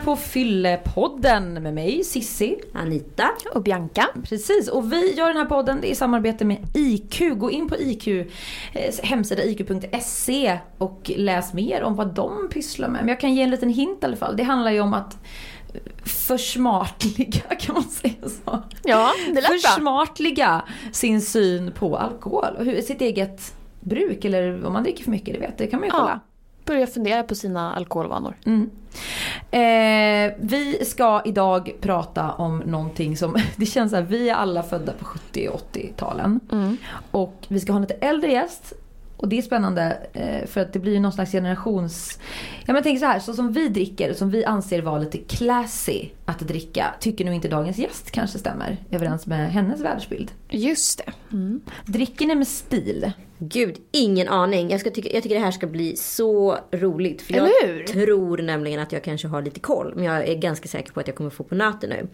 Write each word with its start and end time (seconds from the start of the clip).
Lyssnar 0.00 0.14
på 0.14 0.20
Fyllepodden 0.20 1.52
med 1.52 1.74
mig 1.74 2.04
Sissi. 2.04 2.56
Anita. 2.74 3.30
Och 3.54 3.62
Bianca. 3.62 4.08
Precis, 4.24 4.68
och 4.68 4.92
vi 4.92 5.14
gör 5.14 5.28
den 5.28 5.36
här 5.36 5.44
podden 5.44 5.84
i 5.84 5.94
samarbete 5.94 6.44
med 6.44 6.58
IQ. 6.74 7.20
Gå 7.36 7.50
in 7.50 7.68
på 7.68 7.76
IQ, 7.76 8.08
eh, 8.08 8.24
hemsida 9.02 9.44
iq.se 9.44 10.58
och 10.78 11.10
läs 11.16 11.52
mer 11.52 11.82
om 11.82 11.96
vad 11.96 12.14
de 12.14 12.48
pysslar 12.48 12.88
med. 12.88 13.00
Men 13.00 13.08
jag 13.08 13.20
kan 13.20 13.34
ge 13.34 13.42
en 13.42 13.50
liten 13.50 13.68
hint 13.68 13.98
i 14.02 14.06
alla 14.06 14.16
fall. 14.16 14.36
Det 14.36 14.42
handlar 14.42 14.70
ju 14.70 14.80
om 14.80 14.94
att 14.94 15.18
försmartliga, 16.04 17.42
kan 17.60 17.74
man 17.74 17.84
säga 17.84 18.28
så? 18.44 18.62
Ja, 18.84 19.10
det 19.26 19.40
lät. 19.40 19.62
Försmartliga 19.62 20.62
sin 20.92 21.20
syn 21.20 21.72
på 21.72 21.96
alkohol 21.96 22.56
och 22.58 22.64
hur, 22.64 22.80
sitt 22.80 23.00
eget 23.00 23.54
bruk 23.80 24.24
eller 24.24 24.66
om 24.66 24.72
man 24.72 24.82
dricker 24.82 25.04
för 25.04 25.10
mycket, 25.10 25.34
det 25.34 25.40
vet 25.40 25.58
det 25.58 25.66
kan 25.66 25.80
man 25.80 25.86
ju 25.86 25.90
kolla. 25.90 26.20
Ja, 26.24 26.29
börja 26.64 26.86
fundera 26.86 27.22
på 27.22 27.34
sina 27.34 27.74
alkoholvanor. 27.74 28.34
Mm. 28.46 28.70
Eh, 29.50 30.34
vi 30.40 30.84
ska 30.84 31.22
idag 31.24 31.72
prata 31.80 32.32
om 32.32 32.58
någonting 32.58 33.16
som, 33.16 33.36
det 33.56 33.66
känns 33.66 33.92
så 33.92 34.00
vi 34.00 34.28
är 34.28 34.34
alla 34.34 34.62
födda 34.62 34.92
på 34.92 35.04
70 35.04 35.48
och 35.48 35.60
80-talen. 35.74 36.40
Mm. 36.52 36.76
Och 37.10 37.46
vi 37.48 37.60
ska 37.60 37.72
ha 37.72 37.76
en 37.76 37.82
lite 37.82 37.94
äldre 37.94 38.32
gäst. 38.32 38.72
Och 39.16 39.28
det 39.28 39.38
är 39.38 39.42
spännande 39.42 39.98
eh, 40.12 40.46
för 40.46 40.60
att 40.60 40.72
det 40.72 40.78
blir 40.78 40.92
ju 40.92 41.00
någon 41.00 41.12
slags 41.12 41.32
generations... 41.32 42.18
Ja 42.58 42.64
men 42.66 42.74
jag 42.74 42.84
tänker 42.84 43.00
så 43.00 43.06
här, 43.06 43.18
så 43.18 43.34
som 43.34 43.52
vi 43.52 43.68
dricker, 43.68 44.12
som 44.12 44.30
vi 44.30 44.44
anser 44.44 44.82
vara 44.82 44.98
lite 44.98 45.18
classy 45.18 46.08
att 46.24 46.38
dricka, 46.38 46.94
tycker 47.00 47.24
nog 47.24 47.34
inte 47.34 47.48
dagens 47.48 47.78
gäst 47.78 48.10
kanske 48.10 48.38
stämmer 48.38 48.76
överens 48.90 49.26
med 49.26 49.52
hennes 49.52 49.80
världsbild. 49.80 50.32
Just 50.50 50.98
det. 51.06 51.12
Mm. 51.32 51.60
Dricker 51.86 52.26
ni 52.26 52.34
med 52.34 52.48
stil? 52.48 53.12
Gud, 53.38 53.76
ingen 53.92 54.28
aning. 54.28 54.70
Jag, 54.70 54.80
ska 54.80 54.90
tycka, 54.90 55.08
jag 55.14 55.22
tycker 55.22 55.34
det 55.36 55.42
här 55.44 55.50
ska 55.50 55.66
bli 55.66 55.96
så 55.96 56.58
roligt. 56.72 57.22
För 57.22 57.34
jag 57.34 57.46
Eller 57.64 57.74
hur? 57.78 57.84
tror 57.86 58.38
nämligen 58.38 58.80
att 58.80 58.92
jag 58.92 59.04
kanske 59.04 59.28
har 59.28 59.42
lite 59.42 59.60
koll. 59.60 59.92
Men 59.96 60.04
jag 60.04 60.28
är 60.28 60.34
ganska 60.34 60.68
säker 60.68 60.92
på 60.92 61.00
att 61.00 61.06
jag 61.06 61.16
kommer 61.16 61.30
få 61.30 61.44
på 61.44 61.54
nöten 61.54 61.90
nu. 61.90 62.08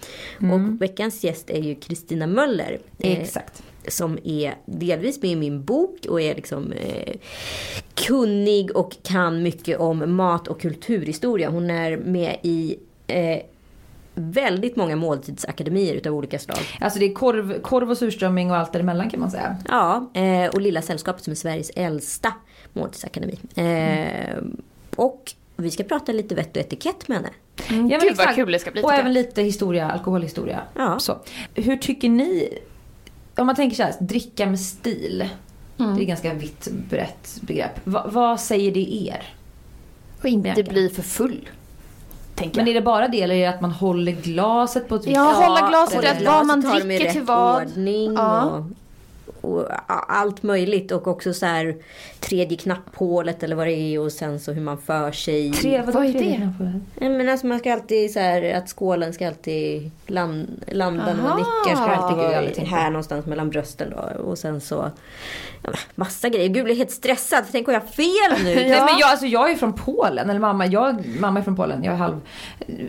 Och 0.52 0.82
veckans 0.82 1.24
gäst 1.24 1.50
är 1.50 1.60
ju 1.62 1.74
Kristina 1.74 2.26
Möller. 2.26 2.78
eh, 2.98 3.20
Exakt. 3.20 3.62
som 3.88 4.18
är 4.24 4.54
delvis 4.66 5.22
med 5.22 5.30
i 5.30 5.36
min 5.36 5.64
bok 5.64 6.06
och 6.08 6.20
är 6.20 6.34
liksom 6.34 6.72
eh, 6.72 7.14
kunnig 7.94 8.76
och 8.76 8.96
kan 9.02 9.42
mycket 9.42 9.78
om 9.78 10.14
mat 10.16 10.48
och 10.48 10.60
kulturhistoria. 10.60 11.50
Hon 11.50 11.70
är 11.70 11.96
med 11.96 12.36
i 12.42 12.76
eh, 13.06 13.38
väldigt 14.16 14.76
många 14.76 14.96
måltidsakademier 14.96 15.94
utav 15.94 16.14
olika 16.14 16.38
slag. 16.38 16.58
Alltså 16.80 16.98
det 16.98 17.04
är 17.04 17.14
korv, 17.14 17.60
korv 17.60 17.90
och 17.90 17.98
surströmming 17.98 18.50
och 18.50 18.56
allt 18.56 18.72
däremellan 18.72 19.10
kan 19.10 19.20
man 19.20 19.30
säga. 19.30 19.56
Ja, 19.68 20.10
eh, 20.14 20.46
och 20.46 20.60
Lilla 20.60 20.82
Sällskapet 20.82 21.24
som 21.24 21.30
är 21.30 21.34
Sveriges 21.34 21.70
äldsta 21.70 22.32
måltidsakademi. 22.72 23.38
Eh, 23.54 24.36
och 24.96 25.32
vi 25.56 25.70
ska 25.70 25.84
prata 25.84 26.12
lite 26.12 26.34
vett 26.34 26.56
och 26.56 26.62
etikett 26.62 27.08
med 27.08 27.16
henne. 27.18 27.30
Ja, 27.56 27.98
men 27.98 28.00
Gud 28.00 28.16
vad 28.16 28.34
kul 28.34 28.52
det 28.52 28.58
ska 28.58 28.70
bli. 28.70 28.82
Och 28.82 28.94
även 28.94 29.12
lite 29.12 29.42
historia, 29.42 29.90
alkoholhistoria. 29.90 30.62
Ja. 30.74 30.98
Så. 30.98 31.18
Hur 31.54 31.76
tycker 31.76 32.08
ni, 32.08 32.58
om 33.36 33.46
man 33.46 33.56
tänker 33.56 33.76
så 33.76 33.82
här, 33.82 33.94
dricka 34.00 34.46
med 34.46 34.60
stil. 34.60 35.28
Mm. 35.78 35.94
Det 35.94 36.00
är 36.00 36.02
ett 36.02 36.08
ganska 36.08 36.34
vitt 36.34 36.68
brett 36.88 37.38
begrepp. 37.40 37.80
Va, 37.84 38.06
vad 38.08 38.40
säger 38.40 38.72
det 38.72 38.94
er? 38.94 39.34
Och 40.20 40.28
inte 40.28 40.62
bli 40.62 40.88
för 40.88 41.02
full. 41.02 41.48
Tänker 42.36 42.56
Men 42.56 42.68
är 42.68 42.74
det 42.74 42.80
bara 42.80 43.08
det 43.08 43.22
eller 43.22 43.34
är 43.34 43.38
det 43.40 43.54
att 43.54 43.60
man 43.60 43.70
håller 43.70 44.12
glaset 44.12 44.88
på 44.88 44.94
ett 44.94 45.06
Ja, 45.06 45.22
hålla 45.22 45.68
glaset 45.68 46.04
rätt, 46.04 46.26
vad 46.26 46.46
man 46.46 46.60
dricker 46.60 47.10
till 47.12 47.22
vad. 47.22 47.62
ordning 47.62 48.14
Ja. 48.14 48.42
och, 48.42 48.64
och 49.46 49.66
allt 49.88 50.42
möjligt. 50.42 50.92
Och 50.92 51.06
också 51.06 51.34
så 51.34 51.46
här 51.46 51.76
tredje 52.20 52.56
knapphålet 52.58 53.42
eller 53.42 53.56
vad 53.56 53.66
det 53.66 53.72
är 53.72 54.00
och 54.00 54.12
sen 54.12 54.40
så 54.40 54.52
hur 54.52 54.62
man 54.62 54.78
för 54.78 55.12
sig. 55.12 55.52
Tre, 55.52 55.82
vadå, 55.86 55.98
Vad 55.98 56.06
är 56.06 56.12
det? 56.12 56.50
Nej, 56.94 57.08
Men 57.08 57.28
alltså 57.28 57.46
man 57.46 57.58
ska 57.58 57.72
alltid 57.72 58.12
så 58.12 58.20
här 58.20 58.54
att 58.54 58.68
skålen 58.68 59.12
ska 59.12 59.28
alltid 59.28 59.90
land, 60.06 60.64
landa 60.66 61.14
när 61.14 61.22
man 61.22 61.36
nickar. 61.36 61.76
Ska 61.76 61.94
alltid 61.94 62.64
på. 62.64 62.70
här 62.70 62.90
någonstans 62.90 63.26
mellan 63.26 63.50
brösten 63.50 63.90
då. 63.90 64.22
Och 64.22 64.38
sen 64.38 64.60
så 64.60 64.90
ja, 65.62 65.70
massa 65.94 66.28
grejer. 66.28 66.48
Gud 66.48 66.56
jag 66.56 66.64
blir 66.64 66.76
helt 66.76 66.90
stressad. 66.90 67.44
Tänk 67.52 67.68
om 67.68 67.74
jag 67.74 67.80
har 67.80 67.88
fel 67.88 68.44
nu. 68.44 68.54
Nej, 68.54 68.68
men 68.68 68.98
jag, 68.98 69.10
alltså 69.10 69.26
jag 69.26 69.50
är 69.50 69.54
från 69.54 69.72
Polen, 69.72 70.30
eller 70.30 70.40
mamma, 70.40 70.66
jag, 70.66 71.04
mamma 71.20 71.38
är 71.38 71.42
från 71.44 71.56
Polen, 71.56 71.84
jag 71.84 71.94
är 71.94 71.98
halv. 71.98 72.20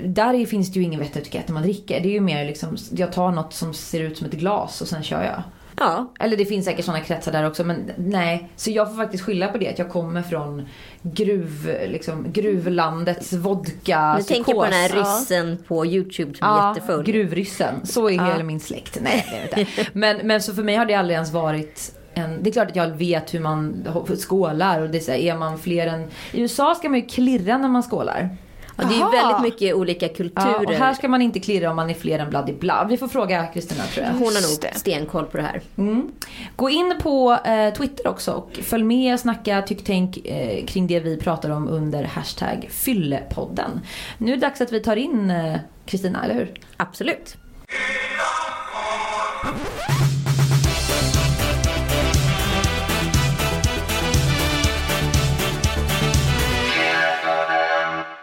Där 0.05 0.33
är- 0.33 0.45
finns 0.45 0.73
det 0.73 0.79
ju 0.79 0.85
ingen 0.85 0.99
vett 0.99 1.11
och 1.15 1.21
etikett 1.21 1.47
när 1.47 1.53
man 1.53 1.63
dricker. 1.63 1.99
Det 1.99 2.07
är 2.07 2.11
ju 2.11 2.21
mer 2.21 2.45
liksom, 2.45 2.77
jag 2.91 3.13
tar 3.13 3.31
något 3.31 3.53
som 3.53 3.73
ser 3.73 4.01
ut 4.01 4.17
som 4.17 4.27
ett 4.27 4.33
glas 4.33 4.81
och 4.81 4.87
sen 4.87 5.03
kör 5.03 5.23
jag. 5.23 5.43
Ja, 5.79 6.13
Eller 6.19 6.37
det 6.37 6.45
finns 6.45 6.65
säkert 6.65 6.85
sådana 6.85 7.03
kretsar 7.03 7.31
där 7.31 7.47
också 7.47 7.63
men 7.63 7.91
nej. 7.97 8.49
Så 8.55 8.71
jag 8.71 8.89
får 8.89 8.97
faktiskt 8.97 9.23
skylla 9.23 9.47
på 9.47 9.57
det 9.57 9.69
att 9.69 9.79
jag 9.79 9.89
kommer 9.89 10.21
från 10.21 10.67
gruv, 11.01 11.71
liksom, 11.87 12.25
gruvlandets 12.31 13.33
vodka 13.33 14.15
nu 14.17 14.23
tänker 14.23 14.53
på 14.53 14.63
den 14.63 14.73
här 14.73 14.89
ryssen 14.89 15.57
på 15.67 15.85
YouTube 15.85 16.37
som 16.37 16.47
är 16.47 16.51
Ja, 16.51 16.75
jättefull. 16.75 17.03
gruvryssen. 17.05 17.85
Så 17.85 18.09
är 18.09 18.13
hela 18.13 18.43
min 18.43 18.59
släkt. 18.59 18.97
Nej, 19.01 19.25
det 19.31 19.35
jag 19.51 19.59
inte. 19.59 19.91
Men, 19.93 20.17
men 20.27 20.41
så 20.41 20.53
för 20.53 20.63
mig 20.63 20.75
har 20.75 20.85
det 20.85 20.93
aldrig 20.93 21.13
ens 21.15 21.31
varit 21.31 21.93
en, 22.13 22.43
det 22.43 22.49
är 22.49 22.51
klart 22.51 22.69
att 22.69 22.75
jag 22.75 22.87
vet 22.87 23.33
hur 23.33 23.39
man 23.39 23.87
skålar 24.19 24.81
och 24.81 24.89
det 24.89 24.97
är, 24.97 25.01
så 25.01 25.11
här, 25.11 25.17
är 25.19 25.35
man 25.37 25.59
fler 25.59 25.87
än... 25.87 26.01
I 26.31 26.41
USA 26.41 26.75
ska 26.75 26.89
man 26.89 26.99
ju 26.99 27.05
klirra 27.05 27.57
när 27.57 27.69
man 27.69 27.83
skålar. 27.83 28.29
Ja, 28.77 28.83
det 28.83 28.95
är 28.95 29.11
väldigt 29.11 29.41
mycket 29.41 29.75
olika 29.75 30.07
kulturer. 30.07 30.55
Ja, 30.63 30.63
och 30.67 30.73
här 30.73 30.93
ska 30.93 31.07
man 31.07 31.21
inte 31.21 31.39
klirra 31.39 31.69
om 31.69 31.75
man 31.75 31.89
är 31.89 31.93
fler 31.93 32.19
än 32.19 32.29
bloody 32.29 32.53
blood. 32.53 32.87
Vi 32.89 32.97
får 32.97 33.07
fråga 33.07 33.47
Kristina 33.47 33.83
tror 33.83 34.05
jag. 34.05 34.13
Hon 34.13 34.21
har 34.21 34.63
nog 34.63 34.75
stenkoll 34.75 35.25
på 35.25 35.37
det 35.37 35.43
här. 35.43 35.61
Mm. 35.77 36.11
Gå 36.55 36.69
in 36.69 36.93
på 37.01 37.37
eh, 37.45 37.73
Twitter 37.73 38.07
också 38.07 38.31
och 38.31 38.59
följ 38.63 38.83
med, 38.83 39.19
snacka, 39.19 39.61
tyck, 39.61 39.83
tänk 39.85 40.17
eh, 40.25 40.65
kring 40.65 40.87
det 40.87 40.99
vi 40.99 41.17
pratar 41.17 41.49
om 41.49 41.67
under 41.67 42.03
hashtag 42.03 42.67
fyllepodden. 42.69 43.81
Nu 44.17 44.31
är 44.31 44.35
det 44.35 44.41
dags 44.41 44.61
att 44.61 44.71
vi 44.71 44.79
tar 44.79 44.95
in 44.95 45.31
eh, 45.31 45.57
Kristina, 45.85 46.23
eller 46.23 46.35
hur? 46.35 46.53
Absolut. 46.77 47.37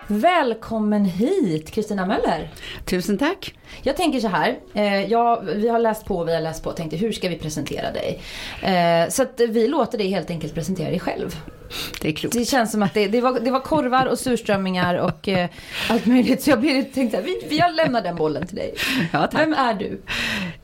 Välkommen 0.07 1.05
hit 1.05 1.71
Kristina 1.71 2.07
Möller. 2.07 2.51
Tusen 2.85 3.19
tack. 3.19 3.55
Jag 3.83 3.97
tänker 3.97 4.21
så 4.21 4.29
här, 4.29 4.59
eh, 4.75 5.05
ja, 5.05 5.43
vi 5.55 5.69
har 5.69 5.79
läst 5.79 6.05
på, 6.05 6.25
vi 6.25 6.35
har 6.35 6.41
läst 6.41 6.63
på 6.65 6.71
och 6.71 6.77
tänkte 6.77 6.97
hur 6.97 7.13
ska 7.13 7.29
vi 7.29 7.37
presentera 7.37 7.93
dig? 7.93 8.21
Eh, 8.63 9.09
så 9.09 9.23
att 9.23 9.41
vi 9.49 9.69
låter 9.69 9.99
dig 9.99 10.09
helt 10.09 10.31
enkelt 10.31 10.55
presentera 10.55 10.91
dig 10.91 11.01
själv. 11.01 11.37
Det 12.01 12.09
är 12.09 12.13
klokt. 12.13 12.37
Det 12.37 12.45
känns 12.45 12.73
som 12.73 12.83
att 12.83 12.95
det, 12.95 13.09
det, 13.09 13.21
var, 13.21 13.41
det 13.41 13.51
var 13.51 13.61
korvar 13.61 14.07
och 14.07 14.19
surströmmingar 14.19 14.95
och 14.95 15.29
eh, 15.29 15.49
allt 15.91 16.07
möjligt. 16.07 16.43
Så 16.43 16.51
jag 16.51 16.93
tänkte 16.95 17.19
att 17.19 17.25
vi, 17.25 17.59
jag 17.59 17.75
lämnar 17.75 18.03
den 18.03 18.17
bollen 18.17 18.47
till 18.47 18.57
dig. 18.57 18.75
Ja, 19.13 19.27
tack. 19.27 19.41
Vem 19.41 19.53
är 19.53 19.75
du? 19.75 20.01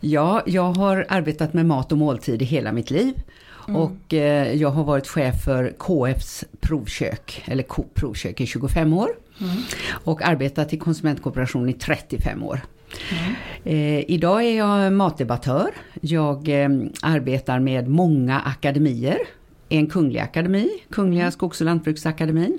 Ja, 0.01 0.43
jag 0.47 0.73
har 0.73 1.07
arbetat 1.09 1.53
med 1.53 1.67
mat 1.67 1.93
och 1.93 1.99
måltid 1.99 2.43
i 2.43 2.45
hela 2.45 2.73
mitt 2.73 2.91
liv. 2.91 3.15
Och 3.75 4.15
eh, 4.15 4.55
jag 4.55 4.71
har 4.71 4.85
varit 4.85 5.09
chef 5.09 5.45
för 5.45 5.73
KFs 5.79 6.45
provkök, 6.61 7.43
eller 7.45 7.63
Coop 7.63 7.95
provkök 7.95 8.41
i 8.41 8.47
25 8.47 8.93
år. 8.93 9.11
Och 10.05 10.23
arbetat 10.23 10.73
i 10.73 10.77
konsumentkooperation 10.77 11.69
i 11.69 11.73
35 11.73 12.43
år. 12.43 12.61
Eh, 13.65 14.11
idag 14.11 14.45
är 14.45 14.57
jag 14.57 14.93
matdebattör. 14.93 15.71
Jag 16.01 16.49
eh, 16.49 16.69
arbetar 17.03 17.61
med 17.61 17.89
många 17.89 18.41
akademier. 18.41 19.19
En 19.73 19.87
kunglig 19.87 20.21
akademi, 20.21 20.69
Kungliga 20.91 21.31
Skogs 21.31 21.61
och 21.61 21.65
Lantbruksakademin. 21.65 22.59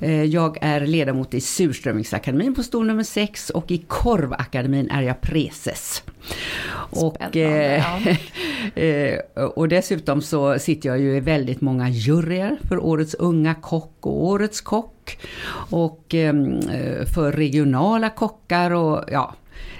Eh, 0.00 0.24
jag 0.24 0.58
är 0.60 0.86
ledamot 0.86 1.34
i 1.34 1.40
Surströmmingsakademin 1.40 2.54
på 2.54 2.62
stol 2.62 2.86
nummer 2.86 3.02
6 3.02 3.50
och 3.50 3.70
i 3.70 3.78
Korvakademin 3.78 4.90
är 4.90 5.02
jag 5.02 5.20
preses. 5.20 6.02
Och, 6.90 7.36
eh, 8.76 9.18
och 9.54 9.68
dessutom 9.68 10.22
så 10.22 10.58
sitter 10.58 10.88
jag 10.88 11.00
ju 11.00 11.16
i 11.16 11.20
väldigt 11.20 11.60
många 11.60 11.88
juryer 11.88 12.56
för 12.68 12.84
Årets 12.84 13.14
unga 13.14 13.54
kock 13.54 13.96
och 14.00 14.24
Årets 14.24 14.60
kock. 14.60 14.95
Och 15.70 16.04
ehm, 16.14 16.58
eh, 16.58 17.06
för 17.14 17.32
regionala 17.32 18.10
kockar 18.10 18.70
och 18.70 19.04
ja, 19.12 19.34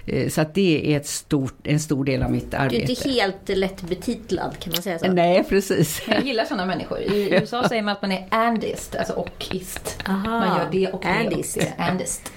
eh, 0.06 0.28
så 0.28 0.40
att 0.40 0.54
det 0.54 0.92
är 0.92 0.96
ett 0.96 1.06
stort, 1.06 1.54
en 1.66 1.80
stor 1.80 2.04
del 2.04 2.22
av 2.22 2.30
mitt 2.30 2.50
Du 2.50 2.56
är 2.56 2.60
arbete. 2.60 2.92
inte 2.92 3.08
helt 3.10 3.48
lätt 3.48 3.82
betitlad 3.82 4.58
kan 4.58 4.72
man 4.72 4.82
säga 4.82 4.98
så. 4.98 5.12
Nej, 5.12 5.44
precis. 5.48 6.02
Jag 6.08 6.24
gillar 6.26 6.44
sådana 6.44 6.66
människor. 6.66 6.98
I 7.00 7.28
USA 7.34 7.68
säger 7.68 7.82
man 7.82 7.92
att 7.92 8.02
man 8.02 8.12
är 8.12 8.26
andist, 8.30 8.94
alltså 8.96 9.12
och-ist. 9.12 9.98
Aha, 10.08 10.30
Man 10.40 10.58
gör 10.58 10.68
det 10.72 10.92
och 10.92 11.00
det 11.02 11.08
andist. 11.08 11.56
och 11.56 11.62
det. 11.62 11.82
Andist. 11.82 12.32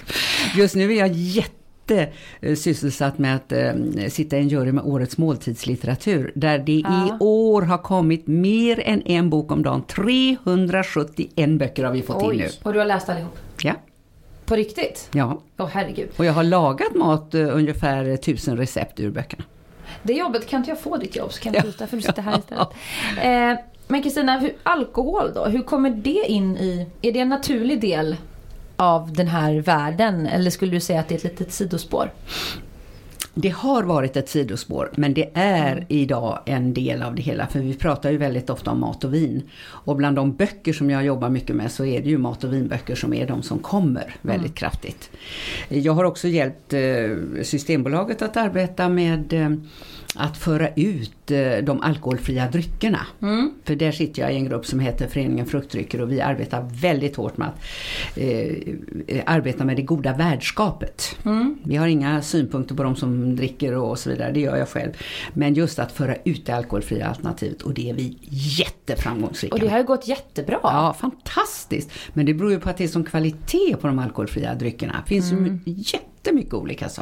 Just 0.56 0.76
nu 0.76 0.94
är 0.94 1.00
jag 1.00 1.12
jätte 1.14 1.54
eh, 1.92 2.56
sysselsatt 2.56 3.18
med 3.18 3.36
att 3.36 3.52
eh, 3.52 3.74
sitta 4.10 4.38
i 4.38 4.40
en 4.40 4.48
jury 4.48 4.72
med 4.72 4.84
årets 4.84 5.18
måltidslitteratur. 5.18 6.32
Där 6.36 6.58
det 6.60 6.84
Ja. 6.86 7.08
i 7.08 7.12
år 7.24 7.62
har 7.62 7.78
kommit 7.78 8.28
mer 8.28 8.80
än 8.86 9.02
en 9.06 9.30
bok 9.30 9.52
om 9.52 9.64
dagen. 9.64 9.84
371 9.88 11.50
böcker 11.60 11.84
har 11.84 11.92
vi 11.94 12.02
fått 12.02 12.24
Oj. 12.24 12.36
in 12.36 12.42
nu. 12.42 12.48
Och 12.64 12.74
du 12.74 12.80
har 12.80 12.86
läst 12.86 13.10
allihop? 13.10 13.38
Ja, 13.64 13.74
På 14.46 14.56
riktigt? 14.56 15.10
ja. 15.14 15.42
Åh 15.58 15.68
herregud. 15.72 16.10
Och 16.18 16.26
jag 16.26 16.34
har 16.34 16.44
lagat 16.44 16.96
mat 16.96 17.34
eh, 17.36 17.56
ungefär 17.56 18.18
tusen 18.18 18.58
recept 18.58 19.00
ur 19.00 19.12
böckerna. 19.12 19.44
Det 20.04 20.14
jobbet, 20.14 20.48
kan 20.48 20.58
inte 20.60 20.72
jag 20.72 20.80
få 20.80 20.98
ditt 20.98 21.16
jobb 21.16 21.34
så 21.34 21.42
kan 21.42 21.54
jag 21.54 21.62
sluta 21.64 21.88
för 21.88 21.98
du 21.98 22.02
sitter 22.04 22.22
här 22.22 22.40
istället. 22.40 22.68
Eh, 23.22 23.66
men 23.88 24.04
Kristina, 24.04 24.42
alkohol 24.64 25.32
då? 25.36 25.46
Hur 25.46 25.62
kommer 25.62 25.90
det 25.90 26.26
in 26.28 26.58
i... 26.58 26.88
Är 27.02 27.12
det 27.12 27.20
en 27.20 27.30
naturlig 27.30 27.82
del 27.82 28.16
av 28.80 29.14
den 29.14 29.28
här 29.28 29.62
världen? 29.62 30.28
Eller 30.28 30.52
skulle 30.52 30.72
du 30.72 30.80
säga 30.80 31.00
att 31.00 31.08
det 31.08 31.16
är 31.16 31.18
ett 31.18 31.24
litet 31.24 31.52
sidospår? 31.52 32.12
Det 33.34 33.50
har 33.50 33.84
varit 33.84 34.18
ett 34.18 34.30
sidospår 34.30 34.92
men 34.98 35.14
det 35.14 35.30
är 35.34 35.86
idag 35.90 36.40
en 36.46 36.74
del 36.74 37.04
av 37.04 37.16
det 37.16 37.22
hela 37.22 37.48
för 37.48 37.60
vi 37.60 37.74
pratar 37.74 38.12
ju 38.12 38.18
väldigt 38.18 38.50
ofta 38.50 38.72
om 38.72 38.80
mat 38.80 39.04
och 39.04 39.14
vin. 39.14 39.44
Och 39.62 39.96
bland 39.96 40.16
de 40.16 40.34
böcker 40.34 40.74
som 40.74 40.90
jag 40.90 41.06
jobbar 41.06 41.30
mycket 41.30 41.56
med 41.56 41.72
så 41.72 41.86
är 41.86 42.02
det 42.02 42.10
ju 42.10 42.18
mat 42.18 42.44
och 42.44 42.54
vinböcker 42.54 42.96
som 42.96 43.14
är 43.14 43.28
de 43.28 43.44
som 43.44 43.60
kommer 43.60 44.16
väldigt 44.22 44.56
kraftigt. 44.56 45.10
Jag 45.70 45.94
har 45.94 46.04
också 46.04 46.28
hjälpt 46.28 46.74
eh, 46.74 46.82
Systembolaget 47.44 48.22
att 48.22 48.38
arbeta 48.38 48.90
med 48.90 49.34
eh, 49.34 49.50
att 50.16 50.38
föra 50.38 50.70
ut 50.76 51.32
eh, 51.32 51.58
de 51.64 51.82
alkoholfria 51.82 52.48
dryckerna. 52.48 53.00
För 53.64 53.76
där 53.76 53.92
sitter 53.92 54.22
jag 54.22 54.34
i 54.34 54.36
en 54.36 54.46
grupp 54.46 54.66
som 54.66 54.80
heter 54.80 55.08
Föreningen 55.08 55.46
Fruktdrycker 55.46 56.02
och 56.02 56.12
vi 56.12 56.22
arbetar 56.22 56.70
väldigt 56.82 57.16
hårt 57.16 57.38
med 57.38 57.48
att 57.48 57.60
eh, 58.16 59.24
arbeta 59.26 59.66
med 59.66 59.76
det 59.76 59.82
goda 59.82 60.14
värdskapet. 60.14 61.16
Vi 61.64 61.76
har 61.76 61.88
inga 61.88 62.22
synpunkter 62.22 62.76
på 62.76 62.84
de 62.84 62.96
som 62.96 63.36
dricker 63.36 63.76
och 63.76 64.00
så 64.00 64.10
vidare, 64.10 64.32
det 64.32 64.40
gör 64.40 64.58
jag 64.58 64.70
själv. 64.70 64.92
Men 65.34 65.54
just 65.54 65.80
att 65.80 65.92
föra 65.92 66.16
ut 66.24 66.46
det 66.46 66.52
alkoholfria 66.52 67.08
alternativet 67.08 67.62
och 67.62 67.74
det 67.74 67.90
är 67.90 67.94
vi 67.94 68.18
jätteframgångsrika 68.30 69.54
Och 69.54 69.60
det 69.60 69.68
har 69.68 69.78
ju 69.78 69.84
gått 69.84 70.08
jättebra. 70.08 70.60
Ja, 70.64 70.96
fantastiskt! 71.00 71.92
Men 72.14 72.26
det 72.26 72.34
beror 72.34 72.52
ju 72.52 72.60
på 72.60 72.70
att 72.70 72.78
det 72.78 72.84
är 72.84 72.88
som 72.88 73.04
kvalitet 73.04 73.76
på 73.82 73.88
de 73.88 74.00
alkoholfria 74.00 74.56
dryckerna. 74.56 75.04
Det 75.06 75.10
finns 75.10 75.32
ju 75.32 75.60
jättemycket 75.66 76.54
olika 76.54 76.90
så, 76.90 77.02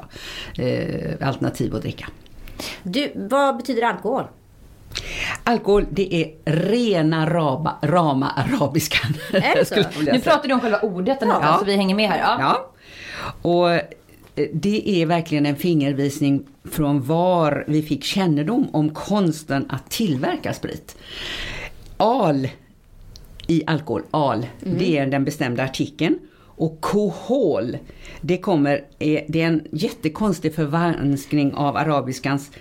eh, 0.62 1.28
alternativ 1.28 1.76
att 1.76 1.82
dricka. 1.82 2.08
Du, 2.84 3.12
vad 3.16 3.58
betyder 3.58 3.82
alkohol? 3.82 4.24
Alkohol, 5.44 5.86
det 5.92 6.16
är 6.16 6.32
rena 6.52 7.30
rama, 7.30 7.76
rama 7.82 8.30
arabiskan. 8.30 9.14
Är 9.34 9.56
det 9.56 9.66
så? 9.96 10.02
Nu 10.12 10.20
pratar 10.20 10.48
du 10.48 10.54
om 10.54 10.60
själva 10.60 10.80
ordet 10.80 11.18
här, 11.22 11.28
Ja. 11.42 11.56
så 11.60 11.66
vi 11.66 11.76
hänger 11.76 11.96
med 11.96 12.10
här. 12.10 12.20
Ja. 12.20 12.38
Ja. 12.40 12.72
Och 13.50 13.72
eh, 13.72 13.82
det 14.54 14.90
är 15.02 15.06
verkligen 15.06 15.46
en 15.46 15.56
fingervisning 15.56 16.44
från 16.72 17.02
var 17.02 17.66
vi 17.68 17.82
fick 17.82 18.04
kännedom 18.04 18.68
om 18.74 18.90
konsten 18.90 19.66
att 19.70 19.90
tillverka 19.90 20.54
sprit. 20.54 20.98
Al 21.98 22.48
i 23.48 23.64
alkohol, 23.68 24.02
al, 24.12 24.46
det 24.60 24.98
är 24.98 25.06
den 25.06 25.26
bestämda 25.26 25.64
artikeln. 25.64 26.20
Och 26.58 26.82
kohol, 26.82 27.78
det 28.22 28.38
kommer, 28.38 28.84
är- 29.00 29.26
det 29.28 29.42
är 29.42 29.48
en 29.48 29.64
jättekonstig 29.72 30.56
förvanskning 30.56 31.54
av 31.54 31.78
arabiskans 31.78 32.52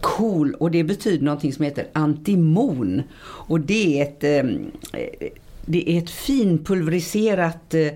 kol 0.00 0.54
och 0.54 0.70
det 0.70 0.84
betyder 0.84 1.24
någonting 1.24 1.52
som 1.52 1.64
heter 1.64 1.86
antimon. 1.92 3.02
Och 3.22 3.60
det 3.60 4.00
är 4.00 4.02
ett, 4.02 4.24
ehm, 4.24 4.70
eh, 4.92 5.28
det 5.66 5.90
är 5.90 5.98
ett 5.98 6.10
finpulveriserat 6.10 7.74
eh, 7.74 7.86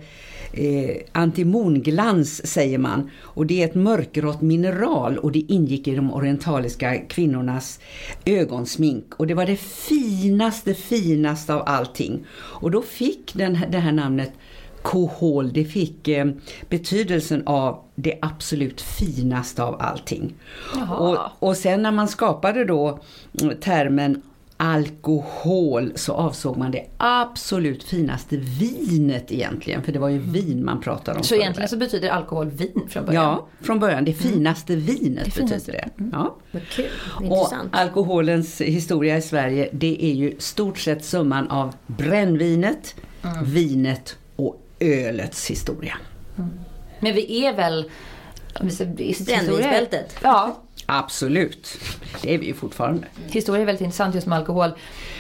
eh, 0.53 0.97
antimonglans 1.13 2.47
säger 2.47 2.79
man. 2.79 3.11
Och 3.21 3.47
det 3.47 3.63
är 3.63 3.67
ett 3.69 3.75
mörkgrått 3.75 4.41
mineral 4.43 5.19
och 5.19 5.33
det 5.33 5.39
ingick 5.53 5.89
i 5.89 5.95
de 5.95 6.13
orientaliska 6.13 6.97
kvinnornas 6.99 7.81
ögonsmink. 8.25 9.05
Och 9.17 9.27
det 9.27 9.35
var 9.35 9.47
det 9.47 9.57
finaste, 9.61 10.75
finaste 10.75 11.55
av 11.55 11.63
allting. 11.67 12.25
Och 12.37 12.71
då 12.71 12.83
fick 12.83 13.35
den, 13.35 13.59
det 13.71 13.79
här 13.79 13.93
namnet 13.93 14.33
kohol, 14.83 15.53
det 15.53 15.65
fick 15.65 16.09
eh, 16.09 16.27
betydelsen 16.69 17.43
av 17.47 17.85
det 17.95 18.19
absolut 18.23 18.81
finaste 18.81 19.63
av 19.63 19.77
allting. 19.81 20.35
Och, 20.99 21.19
och 21.39 21.57
sen 21.57 21.83
när 21.83 21.93
man 21.93 22.09
skapade 22.09 22.65
då 22.65 22.99
mm, 23.41 23.57
termen 23.57 24.23
alkohol 24.63 25.93
så 25.95 26.13
avsåg 26.13 26.57
man 26.57 26.71
det 26.71 26.87
absolut 26.97 27.83
finaste 27.83 28.37
vinet 28.37 29.33
egentligen, 29.33 29.83
för 29.83 29.93
det 29.93 29.99
var 29.99 30.09
ju 30.09 30.19
vin 30.19 30.65
man 30.65 30.81
pratade 30.81 31.19
om. 31.19 31.25
Så 31.25 31.35
egentligen 31.35 31.69
så 31.69 31.77
betyder 31.77 32.09
alkohol 32.09 32.51
vin 32.51 32.87
från 32.89 33.05
början. 33.07 33.25
Ja, 33.25 33.47
från 33.61 33.79
början. 33.79 34.05
Det 34.05 34.13
finaste 34.13 34.77
vinet 34.77 35.25
Det 35.25 35.31
finaste. 35.31 35.57
betyder 35.57 35.91
det. 35.97 36.05
Ja. 36.13 36.37
Vad 36.51 36.63
kul, 36.69 36.87
Och 37.31 37.53
alkoholens 37.71 38.61
historia 38.61 39.17
i 39.17 39.23
Sverige 39.23 39.69
det 39.73 40.05
är 40.05 40.15
ju 40.15 40.35
stort 40.39 40.79
sett 40.79 41.05
summan 41.05 41.49
av 41.49 41.75
brännvinet, 41.87 42.95
vinet 43.45 44.17
och 44.17 44.20
ölets 44.81 45.51
historia. 45.51 45.97
Men 47.01 47.15
vi 47.15 47.45
är 47.45 47.55
väl... 47.55 47.91
Brännvinsbältet. 48.61 50.17
Ja, 50.23 50.57
Absolut, 50.93 51.79
det 52.23 52.35
är 52.35 52.39
vi 52.39 52.47
ju 52.47 52.55
fortfarande. 52.55 53.07
historia 53.29 53.63
är 53.63 53.67
väldigt 53.67 53.85
intressant 53.85 54.15
just 54.15 54.27
med 54.27 54.39
alkohol. 54.39 54.71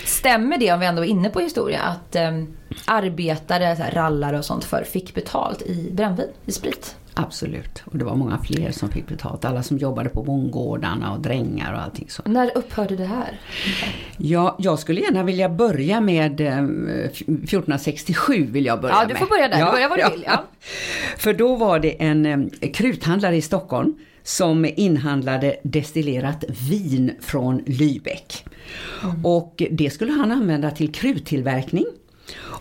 Stämmer 0.06 0.58
det, 0.58 0.72
om 0.72 0.80
vi 0.80 0.86
ändå 0.86 1.04
är 1.04 1.06
inne 1.06 1.30
på 1.30 1.40
historia, 1.40 1.80
att 1.80 2.16
um, 2.16 2.56
arbetare, 2.84 3.76
så 3.76 3.82
här, 3.82 3.90
rallare 3.90 4.38
och 4.38 4.44
sånt 4.44 4.64
för 4.64 4.84
fick 4.84 5.14
betalt 5.14 5.62
i 5.62 5.90
brännvin, 5.92 6.28
i 6.46 6.52
sprit? 6.52 6.96
Absolut, 7.22 7.82
och 7.84 7.98
det 7.98 8.04
var 8.04 8.16
många 8.16 8.38
fler 8.38 8.70
som 8.70 8.90
fick 8.90 9.06
betalt. 9.08 9.44
Alla 9.44 9.62
som 9.62 9.78
jobbade 9.78 10.08
på 10.08 10.22
bondgårdarna 10.22 11.12
och 11.12 11.20
drängar 11.20 11.72
och 11.72 11.82
allting 11.82 12.06
så. 12.10 12.22
När 12.26 12.58
upphörde 12.58 12.96
det 12.96 13.04
här? 13.04 13.40
Ja, 14.16 14.56
jag 14.58 14.78
skulle 14.78 15.00
gärna 15.00 15.22
vilja 15.22 15.48
börja 15.48 16.00
med 16.00 16.40
eh, 16.40 16.58
1467 16.58 18.46
vill 18.50 18.64
jag 18.64 18.80
börja 18.80 18.94
Ja, 18.94 19.04
du 19.08 19.14
får 19.14 19.26
börja 19.26 19.48
där. 19.48 19.64
Du 19.64 19.72
börjar 19.72 19.88
var 19.88 19.96
du 19.96 20.10
vill, 20.10 20.24
ja. 20.26 20.44
För 21.16 21.32
då 21.32 21.56
var 21.56 21.78
det 21.78 22.02
en 22.02 22.26
eh, 22.26 22.70
kruthandlare 22.72 23.36
i 23.36 23.42
Stockholm 23.42 23.94
som 24.22 24.66
inhandlade 24.76 25.56
destillerat 25.62 26.44
vin 26.70 27.12
från 27.20 27.60
Lübeck. 27.64 28.44
Och 29.24 29.62
det 29.70 29.90
skulle 29.90 30.12
han 30.12 30.32
använda 30.32 30.70
till 30.70 30.92
kruttillverkning. 30.92 31.86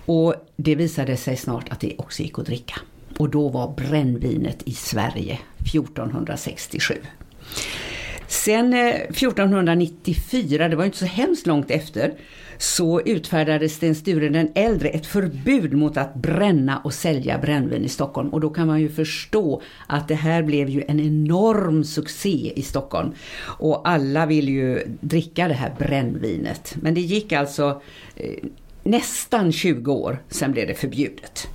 Och 0.06 0.36
det 0.56 0.76
visade 0.76 1.18
sig 1.18 1.38
snart 1.38 1.70
att 1.70 1.80
det 1.80 1.96
också 1.98 2.24
gick 2.24 2.40
att 2.40 2.46
dricka. 2.46 2.80
Och 3.20 3.30
då 3.30 3.50
var 3.50 3.74
brännvinet 3.76 4.64
i 4.66 4.72
Sverige 4.74 5.40
1467. 5.74 6.96
Sen 8.28 8.74
eh, 8.74 8.88
1494, 8.90 10.68
det 10.68 10.76
var 10.76 10.86
inte 10.86 10.98
så 10.98 11.06
hemskt 11.06 11.48
långt 11.48 11.72
efter, 11.72 12.14
så 12.58 13.02
utfärdade 13.02 13.70
Sten 13.70 13.96
Sture 13.96 14.30
den 14.30 14.52
äldre 14.56 14.90
ett 14.90 15.06
förbud 15.06 15.74
mot 15.74 15.98
att 15.98 16.16
bränna 16.16 16.82
och 16.84 16.94
sälja 16.94 17.38
brännvin 17.38 17.86
i 17.86 17.90
Stockholm. 17.90 18.30
Och 18.30 18.42
då 18.42 18.50
kan 18.50 18.68
man 18.68 18.82
ju 18.82 18.90
förstå 18.90 19.62
att 19.88 20.08
det 20.08 20.16
här 20.16 20.44
blev 20.44 20.70
ju 20.70 20.84
en 20.88 21.00
enorm 21.00 21.84
succé 21.84 22.54
i 22.56 22.62
Stockholm. 22.62 23.14
Och 23.42 23.90
alla 23.90 24.26
ville 24.26 24.52
ju 24.52 24.84
dricka 25.02 25.48
det 25.48 25.54
här 25.54 25.74
brännvinet. 25.80 26.76
Men 26.82 26.94
det 26.94 27.02
gick 27.02 27.32
alltså 27.32 27.82
eh, 28.16 28.44
nästan 28.90 29.52
20 29.52 29.94
år, 29.94 30.24
sen 30.30 30.52
blev 30.52 30.68
det 30.68 30.74
förbjudet. 30.74 31.48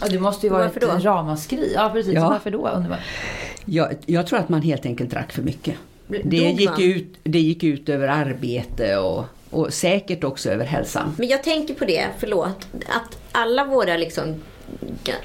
Ja, 0.00 0.08
det 0.10 0.18
måste 0.18 0.46
ju 0.46 0.52
vara 0.52 0.62
Varför 0.62 0.96
ett 0.96 1.04
ramaskri. 1.04 1.72
Ja, 1.74 1.90
precis. 1.92 2.14
Ja. 2.14 2.28
Varför 2.28 2.50
då, 2.50 2.68
undrar. 2.68 3.06
Jag, 3.64 3.94
jag 4.06 4.26
tror 4.26 4.38
att 4.38 4.48
man 4.48 4.62
helt 4.62 4.86
enkelt 4.86 5.10
drack 5.10 5.32
för 5.32 5.42
mycket. 5.42 5.74
Det 6.24 6.36
gick, 6.36 6.78
ut, 6.78 7.18
det 7.22 7.38
gick 7.40 7.64
ut 7.64 7.88
över 7.88 8.08
arbete 8.08 8.96
och, 8.96 9.24
och 9.50 9.72
säkert 9.72 10.24
också 10.24 10.50
över 10.50 10.64
hälsan. 10.64 11.14
Men 11.18 11.28
jag 11.28 11.42
tänker 11.42 11.74
på 11.74 11.84
det, 11.84 12.06
förlåt, 12.18 12.66
att 12.72 13.18
alla 13.32 13.64
våra 13.64 13.96
liksom 13.96 14.34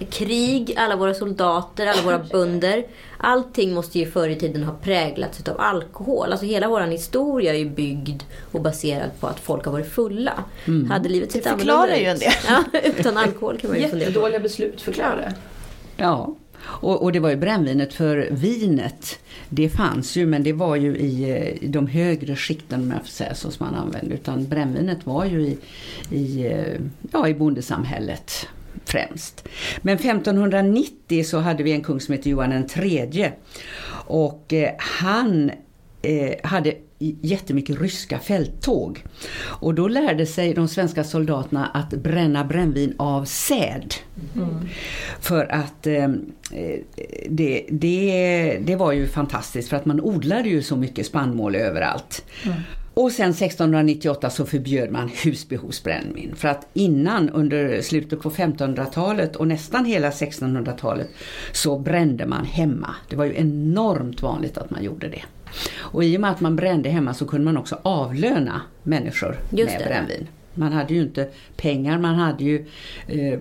krig, 0.09 0.73
alla 0.77 0.95
våra 0.95 1.13
soldater, 1.13 1.87
alla 1.87 2.01
våra 2.01 2.19
bönder. 2.19 2.85
Allting 3.17 3.73
måste 3.73 3.99
ju 3.99 4.11
förr 4.11 4.29
i 4.29 4.35
tiden 4.35 4.63
ha 4.63 4.73
präglats 4.73 5.39
utav 5.39 5.61
alkohol. 5.61 6.31
Alltså 6.31 6.45
hela 6.45 6.67
vår 6.67 6.81
historia 6.81 7.53
är 7.53 7.57
ju 7.57 7.69
byggd 7.69 8.23
och 8.51 8.61
baserad 8.61 9.09
på 9.19 9.27
att 9.27 9.39
folk 9.39 9.65
har 9.65 9.71
varit 9.71 9.91
fulla. 9.91 10.43
Hade 10.89 11.09
livet 11.09 11.31
sett 11.31 11.43
Det 11.43 11.49
förklarar 11.49 11.77
annorlunda 11.77 11.99
ju 11.99 12.05
en 12.05 12.19
del. 12.19 12.33
Ja, 12.47 12.79
utan 12.83 13.17
alkohol 13.17 13.57
kan 13.57 13.69
man 13.69 13.79
ju 13.79 13.87
fundera 13.87 13.99
på. 13.99 14.09
Jättedåliga 14.09 14.39
beslut, 14.39 14.81
förklara 14.81 15.15
det. 15.15 15.35
Ja, 15.97 16.35
och, 16.65 17.03
och 17.03 17.11
det 17.11 17.19
var 17.19 17.29
ju 17.29 17.35
brännvinet 17.35 17.93
för 17.93 18.27
vinet. 18.31 19.19
Det 19.49 19.69
fanns 19.69 20.15
ju 20.15 20.25
men 20.25 20.43
det 20.43 20.53
var 20.53 20.75
ju 20.75 20.97
i, 20.97 21.29
eh, 21.29 21.63
i 21.63 21.67
de 21.67 21.87
högre 21.87 22.35
skikten 22.35 22.81
om 22.81 22.91
jag 22.91 23.01
får 23.01 23.07
säga 23.07 23.35
så 23.35 23.51
som 23.51 23.65
man 23.65 23.75
använde. 23.75 24.15
Utan 24.15 24.47
brännvinet 24.47 25.05
var 25.05 25.25
ju 25.25 25.41
i, 25.41 25.57
i, 26.11 26.45
eh, 26.45 26.81
ja, 27.11 27.27
i 27.27 27.33
bondesamhället 27.33 28.47
främst. 28.85 29.47
Men 29.81 29.95
1590 29.95 31.23
så 31.23 31.39
hade 31.39 31.63
vi 31.63 31.71
en 31.71 31.83
kung 31.83 31.99
som 31.99 32.13
hette 32.15 32.29
Johan 32.29 32.67
tredje. 32.67 33.33
Och 34.07 34.53
eh, 34.53 34.71
han 34.77 35.51
eh, 36.01 36.33
hade 36.43 36.73
jättemycket 36.99 37.81
ryska 37.81 38.19
fälttåg. 38.19 39.03
Och 39.37 39.73
då 39.73 39.87
lärde 39.87 40.25
sig 40.25 40.53
de 40.53 40.67
svenska 40.67 41.03
soldaterna 41.03 41.65
att 41.65 41.89
bränna 41.89 42.43
brännvin 42.43 42.93
av 42.97 43.25
säd. 43.25 43.93
För 45.19 45.51
att 45.51 45.87
eh, 45.87 46.09
det, 47.29 47.65
det, 47.69 48.59
det 48.65 48.75
var 48.75 48.91
ju 48.91 49.07
fantastiskt 49.07 49.69
för 49.69 49.77
att 49.77 49.85
man 49.85 50.01
odlade 50.01 50.49
ju 50.49 50.61
så 50.61 50.75
mycket 50.75 51.05
spannmål 51.05 51.55
överallt. 51.55 52.25
Och 52.95 53.11
sen 53.11 53.29
1698 53.29 54.29
så 54.29 54.45
förbjöd 54.45 54.91
man 54.91 55.11
husbehovsbrännvin. 55.23 56.35
För 56.35 56.47
att 56.47 56.67
innan 56.73 57.29
under 57.29 57.81
slutet 57.81 58.21
på 58.21 58.29
1500-talet 58.29 59.35
och 59.35 59.47
nästan 59.47 59.85
hela 59.85 60.09
1600-talet 60.09 61.07
så 61.51 61.79
brände 61.79 62.25
man 62.25 62.45
hemma. 62.45 62.95
Det 63.09 63.15
var 63.15 63.25
ju 63.25 63.35
enormt 63.35 64.21
vanligt 64.21 64.57
att 64.57 64.69
man 64.69 64.83
gjorde 64.83 65.07
det. 65.07 65.23
Och 65.75 66.03
i 66.03 66.17
och 66.17 66.21
med 66.21 66.31
att 66.31 66.41
man 66.41 66.55
brände 66.55 66.89
hemma 66.89 67.13
så 67.13 67.25
kunde 67.25 67.45
man 67.45 67.57
också 67.57 67.79
avlöna 67.81 68.61
människor 68.83 69.37
Just 69.49 69.71
med 69.71 69.81
det. 69.81 69.85
brännvin. 69.85 70.27
Man 70.55 70.73
hade 70.73 70.93
ju 70.93 71.01
inte 71.01 71.27
pengar, 71.57 71.97
man 71.97 72.15
hade 72.15 72.43
ju 72.43 72.65
eh, 73.07 73.39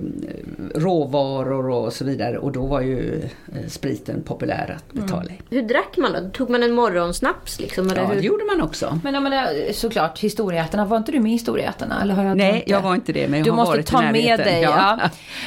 råvaror 0.75 1.69
och 1.71 1.93
så 1.93 2.05
vidare 2.05 2.39
och 2.39 2.53
då 2.53 2.67
var 2.67 2.81
ju 2.81 3.23
eh, 3.55 3.69
spriten 3.69 4.23
populär 4.23 4.77
att 4.77 4.93
betala 4.93 5.25
i. 5.31 5.41
Hur 5.51 5.63
drack 5.63 5.97
man 5.97 6.13
då? 6.13 6.19
Tog 6.33 6.51
man 6.51 6.63
en 6.63 6.73
morgonsnaps 6.73 7.61
liksom? 7.61 7.91
Eller 7.91 8.03
Ja, 8.03 8.09
hur? 8.09 8.15
det 8.15 8.21
gjorde 8.23 8.45
man 8.45 8.61
också. 8.63 8.99
Men 9.05 9.15
jag 9.15 9.23
menar, 9.23 9.73
såklart, 9.73 10.19
historieätarna. 10.19 10.85
Var 10.85 10.97
inte 10.97 11.13
du 11.13 11.21
med 11.21 11.29
i 11.31 11.33
historieätarna? 11.33 12.03
Eller 12.03 12.15
har 12.15 12.25
jag 12.25 12.37
Nej, 12.37 12.65
jag 12.67 12.81
var 12.81 12.95
inte 12.95 13.13
det, 13.13 13.29
men 13.29 13.39
jag 13.39 13.47
Du 13.47 13.51
har 13.51 13.57
måste 13.57 13.71
varit 13.77 13.89
i 13.89 13.91
ta 13.93 14.03
med 14.03 14.13
närheten. 14.13 14.45
dig. 14.47 14.63
Ja. 14.63 14.99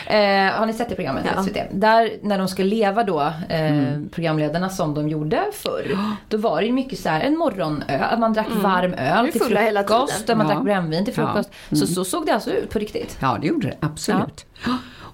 Ja. 0.08 0.14
Eh, 0.14 0.52
har 0.54 0.66
ni 0.66 0.74
sett 0.74 0.90
det 0.90 0.96
programmet? 0.96 1.24
Ja. 1.36 1.44
SVT? 1.44 1.58
Där, 1.72 2.12
när 2.22 2.38
de 2.38 2.48
ska 2.48 2.64
leva 2.64 3.04
då, 3.04 3.22
eh, 3.50 3.68
Mm. 3.68 4.10
programledarna 4.10 4.70
som 4.70 4.94
de 4.94 5.10
gjorde 5.10 5.44
förr. 5.54 5.98
Då 6.30 6.38
var 6.38 6.62
det 6.62 6.68
ju 6.68 6.74
mycket 6.74 7.00
så 7.00 7.10
här, 7.10 7.22
en 7.22 7.38
morgonöl, 7.38 8.20
man 8.20 8.34
drack 8.34 8.48
varm 8.64 8.92
Vi 8.92 8.98
öl 8.98 9.32
till 9.32 9.42
fulla 9.42 9.62
hela 9.62 9.84
frukost. 9.84 10.18
tiden. 10.20 10.38
Man 10.38 10.48
Ja. 10.48 10.54
drack 10.54 10.64
brännvin 10.64 11.06
till 11.06 11.14
Ja. 11.18 11.26
frukost. 11.28 11.50
Så, 11.72 11.88
så 11.88 12.06
såg 12.06 12.26
det 12.26 12.34
alltså 12.34 12.52
ut 12.52 12.70
på 12.70 12.80
riktigt. 12.80 13.18
Ja, 13.22 13.38
det 13.42 13.48
gjorde 13.48 13.68
det 13.68 13.78
absolut. 13.82 14.46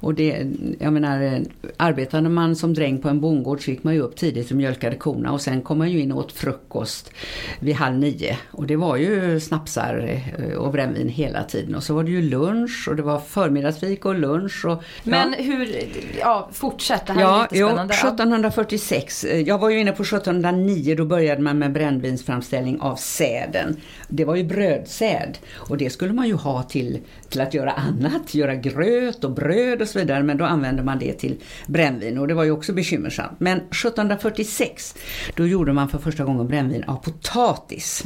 Och 0.03 0.13
det, 0.13 0.47
jag 0.79 0.93
menar, 0.93 1.41
arbetade 1.77 2.29
man 2.29 2.55
som 2.55 2.73
dräng 2.73 2.97
på 2.97 3.09
en 3.09 3.21
bondgård 3.21 3.63
så 3.65 3.71
gick 3.71 3.83
man 3.83 3.93
ju 3.93 3.99
upp 3.99 4.15
tidigt 4.15 4.51
och 4.51 4.57
mjölkade 4.57 4.95
korna 4.95 5.31
och 5.31 5.41
sen 5.41 5.61
kom 5.61 5.77
man 5.77 5.91
ju 5.91 5.99
in 5.99 6.11
och 6.11 6.17
åt 6.19 6.31
frukost 6.31 7.11
vid 7.59 7.75
halv 7.75 7.97
nio. 7.97 8.37
Och 8.51 8.67
det 8.67 8.75
var 8.75 8.97
ju 8.97 9.39
snapsar 9.39 10.19
eh, 10.37 10.57
och 10.57 10.71
brännvin 10.71 11.09
hela 11.09 11.43
tiden. 11.43 11.75
Och 11.75 11.83
så 11.83 11.93
var 11.93 12.03
det 12.03 12.11
ju 12.11 12.21
lunch 12.21 12.87
och 12.89 12.95
det 12.95 13.01
var 13.03 13.19
förmiddagsfika 13.19 14.09
och 14.09 14.15
lunch. 14.19 14.65
Och, 14.65 14.83
Men 15.03 15.35
ja. 15.37 15.43
hur, 15.43 15.83
ja 16.19 16.49
fortsätt, 16.51 17.05
det 17.07 17.13
här 17.13 17.19
är 17.19 17.25
Ja, 17.25 17.41
lite 17.41 17.57
jo, 17.59 17.67
spännande. 17.67 17.93
Ja. 18.03 18.07
1746. 18.07 19.23
eh, 19.23 19.39
Jag 19.41 19.57
var 19.57 19.69
ju 19.69 19.79
inne 19.79 19.91
på 19.91 20.03
1709, 20.03 20.95
då 20.95 21.05
började 21.05 21.41
man 21.41 21.59
med 21.59 21.71
brännvinsframställning 21.73 22.79
av 22.81 22.95
säden. 22.95 23.75
Det 24.07 24.25
var 24.25 24.35
ju 24.35 24.43
brödsäd 24.43 25.37
och 25.55 25.77
det 25.77 25.89
skulle 25.89 26.13
man 26.13 26.27
ju 26.27 26.33
ha 26.33 26.63
till, 26.63 26.99
till 27.29 27.41
att 27.41 27.53
göra 27.53 27.71
annat, 27.71 28.33
göra 28.35 28.55
gröt 28.55 29.23
och 29.23 29.31
bröd 29.31 29.81
och 29.81 29.87
så 29.93 29.99
vidare, 29.99 30.23
men 30.23 30.37
då 30.37 30.45
använde 30.45 30.83
man 30.83 30.99
det 30.99 31.13
till 31.13 31.35
brännvin 31.67 32.17
och 32.17 32.27
det 32.27 32.33
var 32.33 32.43
ju 32.43 32.51
också 32.51 32.73
bekymmersamt. 32.73 33.39
Men 33.39 33.57
1746, 33.57 34.95
då 35.35 35.47
gjorde 35.47 35.73
man 35.73 35.89
för 35.89 35.97
första 35.97 36.23
gången 36.23 36.47
brännvin 36.47 36.83
av 36.83 36.95
potatis. 36.95 38.03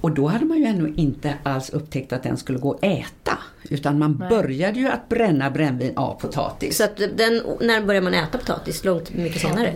Och 0.00 0.10
då 0.10 0.26
hade 0.26 0.44
man 0.44 0.58
ju 0.58 0.64
ännu 0.64 0.92
inte 0.96 1.34
alls 1.42 1.70
upptäckt 1.70 2.12
att 2.12 2.22
den 2.22 2.36
skulle 2.36 2.58
gå 2.58 2.72
att 2.72 2.84
äta, 2.84 3.38
utan 3.70 3.98
man 3.98 4.16
började 4.16 4.80
ju 4.80 4.88
att 4.88 5.08
bränna 5.08 5.50
brännvin 5.50 5.92
av 5.96 6.20
potatis. 6.20 6.76
Så 6.76 6.84
att 6.84 6.96
den, 6.96 7.42
när 7.60 7.86
börjar 7.86 8.02
man 8.02 8.14
äta 8.14 8.38
potatis? 8.38 8.84
Långt 8.84 9.14
mycket 9.14 9.40
senare? 9.40 9.72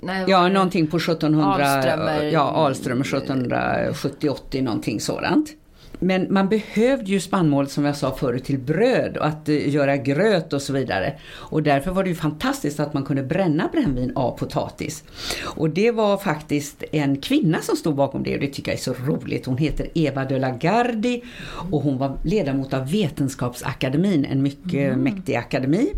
Nej, 0.00 0.24
Ja, 0.26 0.48
någonting 0.48 0.86
på 0.86 0.96
1700... 0.96 1.54
Alströmer. 1.54 2.22
Ja, 2.22 2.40
Alströmer 2.40 3.04
1770-80 3.04 4.62
någonting 4.62 5.00
sådant. 5.00 5.48
Men 5.98 6.32
man 6.32 6.48
behövde 6.48 7.10
ju 7.10 7.20
spannmål 7.20 7.68
som 7.68 7.84
jag 7.84 7.96
sa 7.96 8.16
förut 8.16 8.44
till 8.44 8.58
bröd 8.58 9.16
och 9.16 9.26
att 9.26 9.48
eh, 9.48 9.68
göra 9.68 9.96
gröt 9.96 10.52
och 10.52 10.62
så 10.62 10.72
vidare. 10.72 11.14
Och 11.32 11.62
därför 11.62 11.90
var 11.90 12.02
det 12.02 12.08
ju 12.08 12.16
fantastiskt 12.16 12.80
att 12.80 12.94
man 12.94 13.04
kunde 13.04 13.22
bränna 13.22 13.68
brännvin 13.72 14.12
av 14.16 14.38
potatis. 14.38 15.04
Och 15.44 15.70
det 15.70 15.90
var 15.90 16.16
faktiskt 16.16 16.84
en 16.92 17.20
kvinna 17.20 17.60
som 17.60 17.76
stod 17.76 17.94
bakom 17.94 18.22
det 18.22 18.34
och 18.34 18.40
det 18.40 18.46
tycker 18.46 18.72
jag 18.72 18.78
är 18.78 18.82
så 18.82 18.94
roligt. 19.06 19.46
Hon 19.46 19.58
heter 19.58 19.88
Eva 19.94 20.24
de 20.24 20.38
la 20.38 20.50
Gardie 20.50 21.22
och 21.70 21.82
hon 21.82 21.98
var 21.98 22.18
ledamot 22.24 22.74
av 22.74 22.90
Vetenskapsakademin, 22.90 24.24
en 24.24 24.42
mycket 24.42 24.98
mäktig 24.98 25.34
akademi. 25.34 25.92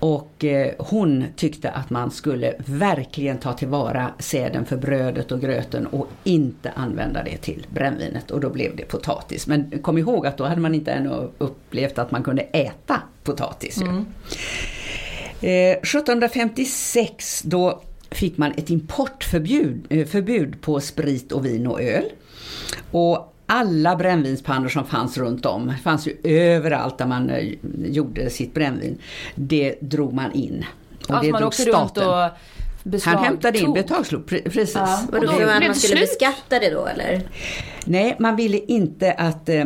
Och 0.00 0.44
eh, 0.44 0.72
hon 0.78 1.24
tyckte 1.36 1.70
att 1.70 1.90
man 1.90 2.10
skulle 2.10 2.54
verkligen 2.66 3.38
ta 3.38 3.52
tillvara 3.52 4.10
säden 4.18 4.66
för 4.66 4.76
brödet 4.76 5.32
och 5.32 5.40
gröten 5.40 5.86
och 5.86 6.06
inte 6.24 6.70
använda 6.70 7.22
det 7.22 7.36
till 7.36 7.66
brännvinet 7.70 8.30
och 8.30 8.40
då 8.40 8.50
blev 8.50 8.76
det 8.76 8.84
potatis. 8.84 9.46
Men 9.46 9.78
kom 9.82 9.98
ihåg 9.98 10.26
att 10.26 10.36
då 10.36 10.44
hade 10.44 10.60
man 10.60 10.74
inte 10.74 10.92
ännu 10.92 11.28
upplevt 11.38 11.98
att 11.98 12.10
man 12.10 12.22
kunde 12.22 12.42
äta 12.42 13.02
potatis. 13.24 13.82
Eh, 15.42 15.78
1756 15.78 17.42
då 17.42 17.82
fick 18.10 18.38
man 18.38 18.52
ett 18.56 18.70
importförbud 18.70 19.86
eh, 19.90 20.06
förbud 20.06 20.60
på 20.60 20.80
sprit 20.80 21.32
och 21.32 21.46
vin 21.46 21.66
och 21.66 21.82
öl. 21.82 22.04
Och 22.90 23.34
alla 23.50 23.96
brännvinspannor 23.96 24.68
som 24.68 24.84
fanns 24.84 25.18
runt 25.18 25.46
om, 25.46 25.66
det 25.66 25.76
fanns 25.82 26.06
ju 26.06 26.16
överallt 26.24 26.98
där 26.98 27.06
man 27.06 27.30
eh, 27.30 27.48
gjorde 27.84 28.30
sitt 28.30 28.54
brännvin, 28.54 28.98
det 29.34 29.74
drog 29.80 30.12
man 30.12 30.32
in. 30.32 30.64
Och 31.04 31.10
Alltså 31.10 31.26
det 31.26 31.32
man 31.32 31.40
drog 31.40 31.52
runt 31.68 31.96
och 31.96 32.38
beslagtog. 32.82 33.20
Han 33.20 33.24
hämtade 33.24 33.58
in 33.58 33.72
betalslok, 33.72 34.30
pre- 34.30 34.50
precis. 34.50 34.74
Ja. 34.74 35.02
Och 35.12 35.20
då 35.20 35.30
att 35.30 35.36
blev 35.36 35.48
man 35.48 35.60
det 35.62 35.74
skulle 35.74 36.00
beskatta 36.00 36.58
det 36.58 36.70
då 36.70 36.86
eller? 36.86 37.22
Nej, 37.84 38.16
man 38.18 38.36
ville 38.36 38.58
inte 38.58 39.12
att, 39.12 39.48
eh, 39.48 39.64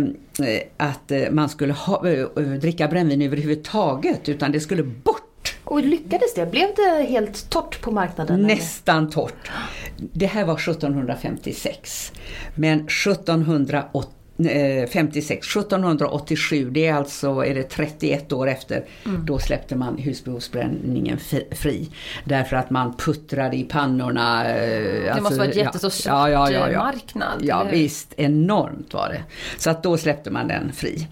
att 0.77 1.13
man 1.31 1.49
skulle 1.49 1.73
ha, 1.73 2.09
eh, 2.09 2.27
dricka 2.43 2.89
brännvin 2.89 3.23
överhuvudtaget, 3.23 4.29
utan 4.29 4.53
det 4.53 4.61
skulle 4.61 4.83
bort. 4.83 5.21
Och 5.65 5.83
lyckades 5.85 6.35
det? 6.35 6.47
Blev 6.47 6.69
det 6.77 7.05
helt 7.09 7.51
torrt 7.51 7.81
på 7.81 7.91
marknaden? 7.91 8.37
eller? 8.45 8.47
Nästan 8.55 9.11
torrt. 9.11 9.51
Det 9.97 10.27
här 10.27 10.45
var 10.45 10.55
1756. 10.55 12.13
Men 12.55 12.81
1780 12.87 14.11
eh, 14.39 14.89
56, 14.89 15.57
1787, 15.57 16.71
det 16.71 16.87
är 16.87 16.95
alltså 16.95 17.45
är 17.45 17.55
det 17.55 17.63
31 17.63 18.33
år 18.33 18.49
efter, 18.49 18.85
Mm. 19.07 19.27
då 19.27 19.39
släppte 19.39 19.77
man 19.77 19.99
husbehovsbränningen 19.99 21.19
fri. 21.53 21.91
Därför 22.25 22.57
att 22.57 22.71
man 22.71 22.97
puttrade 22.97 23.57
i 23.57 23.63
pannorna. 23.65 24.45
eh, 24.55 25.15
Det 25.15 25.21
måste 25.23 25.39
vara 25.39 25.49
ett 25.49 25.57
jättestor 25.57 25.91
svart 25.91 26.51
eh, 26.51 26.79
marknad. 26.79 27.39
Ja 27.43 27.61
eller 27.61 27.71
visst, 27.71 28.15
enormt 28.17 28.95
var 28.95 29.09
det. 29.09 29.23
Så 29.59 29.71
att 29.71 29.83
då 29.83 29.97
släppte 29.97 30.31
man 30.31 30.49
den 30.49 30.73
fri. 30.73 31.09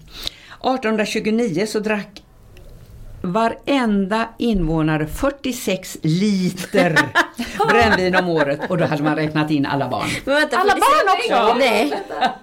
1829 0.61 1.65
så 1.67 1.79
drack 1.79 2.23
varenda 3.23 4.29
invånare 4.37 5.07
46 5.07 5.97
liter 6.01 6.99
brännvin 7.69 8.15
om 8.15 8.29
året 8.29 8.59
och 8.69 8.77
då 8.77 8.85
hade 8.85 9.03
man 9.03 9.15
räknat 9.15 9.51
in 9.51 9.65
alla 9.65 9.89
barn. 9.89 10.07
Men 10.25 10.35
vänta, 10.35 10.57
Alla 10.57 10.73
barn 10.73 11.17
också? 11.17 11.57
Nej. 11.57 11.93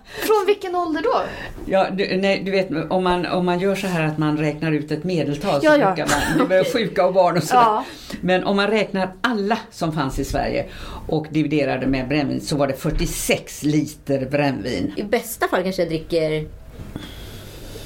Från 0.04 0.46
vilken 0.46 0.74
ålder 0.74 1.02
då? 1.02 1.22
Ja, 1.66 1.90
du, 1.90 2.16
nej, 2.16 2.42
du 2.44 2.50
vet 2.50 2.68
om 2.90 3.04
man, 3.04 3.26
om 3.26 3.46
man 3.46 3.60
gör 3.60 3.74
så 3.74 3.86
här 3.86 4.06
att 4.06 4.18
man 4.18 4.38
räknar 4.38 4.72
ut 4.72 4.90
ett 4.90 5.04
medeltal 5.04 5.60
så 5.60 5.66
Ja, 5.66 5.76
ja. 5.76 6.06
man, 6.38 6.48
det 6.48 6.72
sjuka 6.72 7.06
och 7.06 7.14
barn 7.14 7.36
och 7.36 7.42
sådär. 7.42 7.62
Ja. 7.62 7.84
Men 8.20 8.44
om 8.44 8.56
man 8.56 8.66
räknar 8.66 9.12
alla 9.20 9.58
som 9.70 9.92
fanns 9.92 10.18
i 10.18 10.24
Sverige 10.24 10.66
och 11.08 11.26
dividerade 11.30 11.86
med 11.86 12.08
brännvin 12.08 12.40
så 12.40 12.56
var 12.56 12.66
det 12.66 12.74
46 12.74 13.62
liter 13.62 14.26
brännvin. 14.26 14.92
I 14.96 15.02
bästa 15.02 15.48
fall 15.48 15.62
kanske 15.62 15.82
jag 15.82 15.88
dricker 15.88 16.46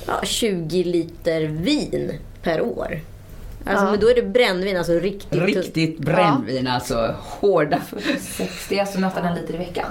ja, 0.06 0.20
20 0.24 0.84
liter 0.84 1.40
vin 1.40 2.12
per 2.44 2.60
år. 2.60 3.00
Alltså, 3.66 3.84
Ja. 3.84 3.90
Men 3.90 4.00
då 4.00 4.10
är 4.10 4.14
det 4.14 4.22
brännvin, 4.22 4.76
alltså 4.76 4.92
riktigt. 4.92 5.42
Riktigt 5.42 5.98
brännvin 5.98 6.66
alltså, 6.66 7.14
hårda. 7.20 7.80
60, 8.20 8.78
alltså 8.78 8.98
nästan 8.98 9.24
en 9.24 9.34
liter 9.34 9.54
i 9.54 9.58
veckan. 9.58 9.86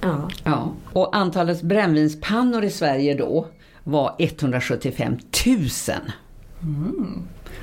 Ja. 0.00 0.28
Ja. 0.44 0.72
Och 0.92 1.16
antalet 1.16 1.62
brännvinspannor 1.62 2.64
i 2.64 2.70
Sverige 2.70 3.14
då 3.14 3.46
var 3.84 4.14
175 4.18 5.18
000. 5.46 5.58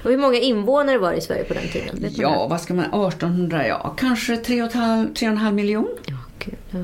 Och 0.04 0.12
hur 0.12 0.18
många 0.18 0.38
invånare 0.40 0.98
var 0.98 1.12
det 1.12 1.18
i 1.18 1.22
Sverige 1.22 1.44
på 1.44 1.54
den 1.54 1.68
tiden? 1.68 2.02
Vet 2.02 2.18
Ja, 2.18 2.48
vad 2.48 2.62
ska 2.62 2.74
man, 2.74 2.86
1800 2.86 3.68
ja, 3.68 3.94
kanske 3.98 4.36
3,5 4.36 5.14
3,5 5.14 5.52
miljon. 5.52 5.88
Ja, 6.06 6.18
gud, 6.40 6.56
ja. 6.70 6.80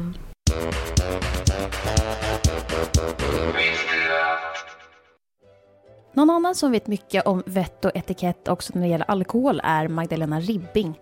Någon 6.13 6.29
annan 6.29 6.55
som 6.55 6.71
vet 6.71 6.87
mycket 6.87 7.25
om 7.25 7.43
vett 7.45 7.85
och 7.85 7.91
etikett 7.95 8.47
också 8.47 8.71
när 8.75 8.81
det 8.81 8.87
gäller 8.87 9.11
alkohol 9.11 9.61
är 9.63 9.87
Magdalena 9.87 10.39
Ribbing. 10.39 10.99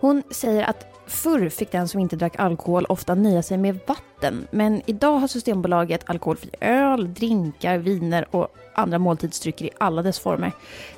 Hon 0.00 0.22
säger 0.30 0.62
att 0.62 0.86
förr 1.06 1.48
fick 1.48 1.72
den 1.72 1.88
som 1.88 2.00
inte 2.00 2.16
drack 2.16 2.38
alkohol 2.38 2.86
ofta 2.88 3.14
nöja 3.14 3.42
sig 3.42 3.58
med 3.58 3.78
vatten. 3.86 4.46
Men 4.50 4.82
idag 4.86 5.18
har 5.18 5.28
Systembolaget 5.28 6.10
alkoholfri 6.10 6.50
öl, 6.60 7.14
drinkar, 7.14 7.78
viner 7.78 8.26
och 8.30 8.48
andra 8.74 8.98
måltidsdrycker 8.98 9.64
i 9.64 9.70
alla 9.78 10.02
dess 10.02 10.18
former. 10.18 10.52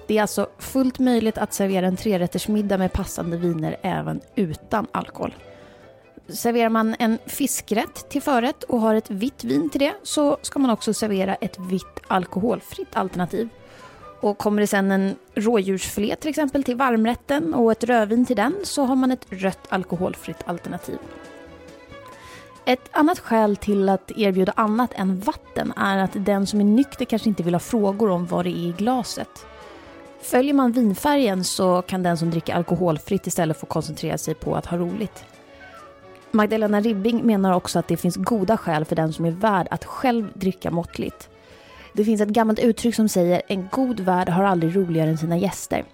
Det 0.07 0.19
är 0.19 0.23
alltså 0.23 0.49
fullt 0.59 0.99
möjligt 0.99 1.39
att 1.39 1.53
servera 1.53 1.87
en 1.87 1.97
trerättersmiddag 1.97 2.79
med 2.79 2.93
passande 2.93 3.37
viner 3.37 3.77
även 3.83 4.21
utan 4.35 4.87
alkohol. 4.93 5.35
Serverar 6.29 6.69
man 6.69 6.97
en 6.99 7.19
fiskrätt 7.27 8.09
till 8.09 8.23
förrätt 8.23 8.63
och 8.63 8.81
har 8.81 8.95
ett 8.95 9.11
vitt 9.11 9.45
vin 9.45 9.71
till 9.71 9.81
det 9.81 9.95
så 10.03 10.39
ska 10.43 10.59
man 10.59 10.71
också 10.71 10.95
servera 10.95 11.35
ett 11.35 11.59
vitt 11.59 12.01
alkoholfritt 12.07 12.97
alternativ. 12.97 13.49
Och 14.21 14.39
kommer 14.39 14.61
det 14.61 14.67
sen 14.67 14.91
en 14.91 15.17
rådjursfilé 15.35 16.17
till 16.17 16.31
exempel 16.31 16.65
till 16.65 16.77
varmrätten 16.77 17.55
och 17.55 17.73
ett 17.73 17.85
rödvin 17.85 18.27
till 18.27 18.37
den 18.37 18.55
så 18.63 18.85
har 18.85 18.97
man 18.97 19.13
ett 19.13 19.27
rött 19.29 19.67
alkoholfritt 19.69 20.43
alternativ. 20.47 20.99
Ett 22.65 22.89
annat 22.93 23.19
skäl 23.19 23.57
till 23.57 23.89
att 23.89 24.11
erbjuda 24.17 24.53
annat 24.57 24.93
än 24.95 25.21
vatten 25.21 25.73
är 25.77 25.99
att 25.99 26.11
den 26.15 26.47
som 26.47 26.61
är 26.61 26.65
nykter 26.65 27.05
kanske 27.05 27.29
inte 27.29 27.43
vill 27.43 27.55
ha 27.55 27.61
frågor 27.61 28.11
om 28.11 28.27
vad 28.27 28.45
det 28.45 28.51
är 28.51 28.69
i 28.69 28.75
glaset. 28.79 29.47
Följer 30.23 30.55
man 30.55 30.73
vinfärgen 30.73 31.45
så 31.45 31.83
kan 31.83 32.03
den 32.03 32.19
som 32.19 32.31
dricker 32.31 32.55
alkoholfritt 32.55 33.27
istället 33.27 33.61
få 33.61 33.67
koncentrera 33.67 34.19
sig 34.19 34.35
på 34.35 34.57
att 34.57 34.67
ha 34.67 34.79
roligt. 34.79 35.25
Magdalena 36.37 36.81
Ribbing 36.81 37.27
menar 37.27 37.53
också 37.53 37.79
att 37.79 37.89
det 37.89 37.97
finns 37.97 38.17
goda 38.17 38.57
skäl 38.57 38.85
för 38.85 38.97
den 38.97 39.13
som 39.13 39.25
är 39.25 39.31
värd 39.31 39.69
att 39.71 39.85
själv 39.85 40.29
dricka 40.35 40.71
måttligt. 40.71 41.29
Det 41.93 42.05
finns 42.05 42.21
ett 42.21 42.29
gammalt 42.29 42.59
uttryck 42.59 42.95
som 42.95 43.09
säger 43.09 43.43
en 43.49 43.69
god 43.73 44.01
värd 44.01 44.29
har 44.29 44.45
aldrig 44.45 44.77
roligare 44.77 45.11
än 45.11 45.19
sina 45.19 45.39
gäster. 45.39 45.85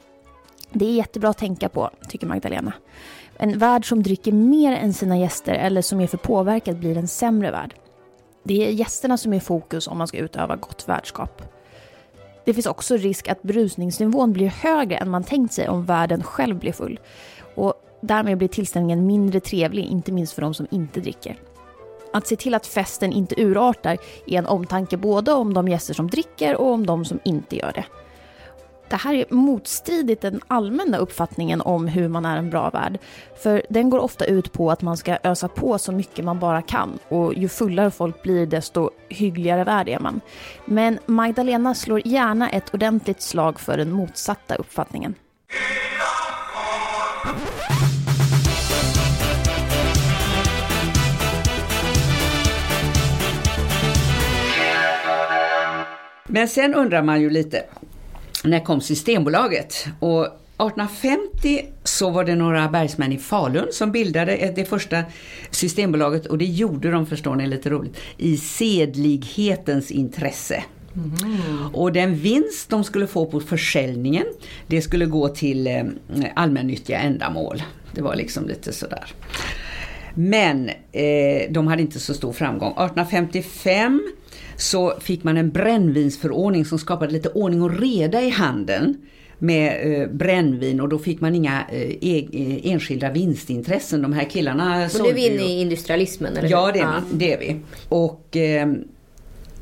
Det 0.72 0.86
är 0.86 0.92
jättebra 0.92 1.30
att 1.30 1.38
tänka 1.38 1.68
på, 1.68 1.90
tycker 2.08 2.26
Magdalena. 2.26 2.72
En 3.36 3.58
värd 3.58 3.88
som 3.88 4.02
dricker 4.02 4.32
mer 4.32 4.72
än 4.76 4.92
sina 4.92 5.18
gäster 5.18 5.54
eller 5.54 5.82
som 5.82 6.00
är 6.00 6.06
för 6.06 6.16
påverkad 6.16 6.78
blir 6.78 6.98
en 6.98 7.08
sämre 7.08 7.50
värd. 7.50 7.74
Det 8.42 8.66
är 8.66 8.70
gästerna 8.70 9.16
som 9.16 9.32
är 9.32 9.40
fokus 9.40 9.88
om 9.88 9.98
man 9.98 10.08
ska 10.08 10.18
utöva 10.18 10.56
gott 10.56 10.88
värdskap. 10.88 11.42
Det 12.44 12.54
finns 12.54 12.66
också 12.66 12.96
risk 12.96 13.28
att 13.28 13.42
brusningsnivån 13.42 14.32
blir 14.32 14.48
högre 14.48 14.96
än 14.96 15.10
man 15.10 15.24
tänkt 15.24 15.54
sig 15.54 15.68
om 15.68 15.84
värden 15.84 16.22
själv 16.22 16.58
blir 16.58 16.72
full. 16.72 17.00
Och 17.54 17.74
därmed 18.02 18.38
blir 18.38 18.48
tillställningen 18.48 19.06
mindre 19.06 19.40
trevlig, 19.40 19.84
inte 19.84 20.12
minst 20.12 20.32
för 20.32 20.42
de 20.42 20.54
som 20.54 20.66
inte 20.70 21.00
dricker. 21.00 21.36
Att 22.12 22.26
se 22.26 22.36
till 22.36 22.54
att 22.54 22.66
festen 22.66 23.12
inte 23.12 23.42
urartar 23.42 23.98
är 24.26 24.38
en 24.38 24.46
omtanke 24.46 24.96
både 24.96 25.32
om 25.32 25.54
de 25.54 25.68
gäster 25.68 25.94
som 25.94 26.10
dricker 26.10 26.56
och 26.56 26.72
om 26.72 26.86
de 26.86 27.04
som 27.04 27.20
inte 27.24 27.56
gör 27.56 27.72
det. 27.74 27.84
Det 28.88 28.96
här 28.96 29.14
är 29.14 29.24
motstridigt 29.34 30.22
den 30.22 30.40
allmänna 30.48 30.96
uppfattningen 30.98 31.60
om 31.60 31.88
hur 31.88 32.08
man 32.08 32.24
är 32.24 32.36
en 32.36 32.50
bra 32.50 32.70
värd. 32.70 32.98
För 33.42 33.62
den 33.70 33.90
går 33.90 33.98
ofta 33.98 34.24
ut 34.24 34.52
på 34.52 34.70
att 34.70 34.82
man 34.82 34.96
ska 34.96 35.18
ösa 35.24 35.48
på 35.48 35.78
så 35.78 35.92
mycket 35.92 36.24
man 36.24 36.38
bara 36.38 36.62
kan 36.62 36.98
och 37.08 37.34
ju 37.34 37.48
fullare 37.48 37.90
folk 37.90 38.22
blir 38.22 38.46
desto 38.46 38.90
hyggligare 39.08 39.64
värd 39.64 39.88
är 39.88 39.98
man. 39.98 40.20
Men 40.64 40.98
Magdalena 41.06 41.74
slår 41.74 42.06
gärna 42.06 42.50
ett 42.50 42.74
ordentligt 42.74 43.22
slag 43.22 43.60
för 43.60 43.76
den 43.76 43.92
motsatta 43.92 44.54
uppfattningen. 44.54 45.14
Men 56.32 56.48
sen 56.48 56.74
undrar 56.74 57.02
man 57.02 57.20
ju 57.20 57.30
lite, 57.30 57.64
när 58.44 58.60
kom 58.60 58.80
Systembolaget? 58.80 59.86
Och 60.00 60.24
1850 60.24 61.64
så 61.84 62.10
var 62.10 62.24
det 62.24 62.34
några 62.34 62.68
bergsmän 62.68 63.12
i 63.12 63.18
Falun 63.18 63.66
som 63.72 63.92
bildade 63.92 64.52
det 64.56 64.64
första 64.64 65.02
Systembolaget 65.50 66.26
och 66.26 66.38
det 66.38 66.44
gjorde 66.44 66.90
de, 66.90 67.06
förstår 67.06 67.34
ni, 67.34 67.46
lite 67.46 67.70
roligt, 67.70 67.96
i 68.16 68.36
sedlighetens 68.36 69.90
intresse. 69.90 70.64
Mm. 70.94 71.74
Och 71.74 71.92
den 71.92 72.14
vinst 72.14 72.70
de 72.70 72.84
skulle 72.84 73.06
få 73.06 73.26
på 73.26 73.40
försäljningen, 73.40 74.26
det 74.66 74.82
skulle 74.82 75.06
gå 75.06 75.28
till 75.28 75.66
eh, 75.66 75.84
allmännyttiga 76.34 76.98
ändamål. 76.98 77.62
Det 77.94 78.02
var 78.02 78.16
liksom 78.16 78.48
lite 78.48 78.72
sådär. 78.72 79.12
Men 80.14 80.68
eh, 80.92 81.50
de 81.50 81.66
hade 81.66 81.82
inte 81.82 82.00
så 82.00 82.14
stor 82.14 82.32
framgång. 82.32 82.70
1855 82.70 84.12
så 84.56 84.94
fick 85.00 85.24
man 85.24 85.36
en 85.36 85.50
brännvinsförordning 85.50 86.64
som 86.64 86.78
skapade 86.78 87.12
lite 87.12 87.28
ordning 87.28 87.62
och 87.62 87.80
reda 87.80 88.22
i 88.22 88.30
handeln 88.30 88.96
med 89.38 90.00
eh, 90.02 90.08
brännvin 90.08 90.80
och 90.80 90.88
då 90.88 90.98
fick 90.98 91.20
man 91.20 91.34
inga 91.34 91.64
eh, 91.72 91.90
e 92.00 92.28
eh, 92.32 92.72
enskilda 92.72 93.10
vinstintressen. 93.10 94.02
De 94.02 94.12
här 94.12 94.24
killarna 94.24 94.88
sålde 94.88 95.08
Och 95.08 95.14
nu 95.14 95.20
är 95.24 95.28
vi 95.28 95.34
inne 95.34 95.42
i 95.42 95.60
industrialismen? 95.60 96.36
Eller 96.36 96.48
ja, 96.48 96.70
det 96.72 96.78
är, 96.78 96.84
man, 96.84 97.04
det 97.12 97.32
är 97.32 97.38
vi. 97.38 97.56
Och 97.88 98.36
eh, 98.36 98.72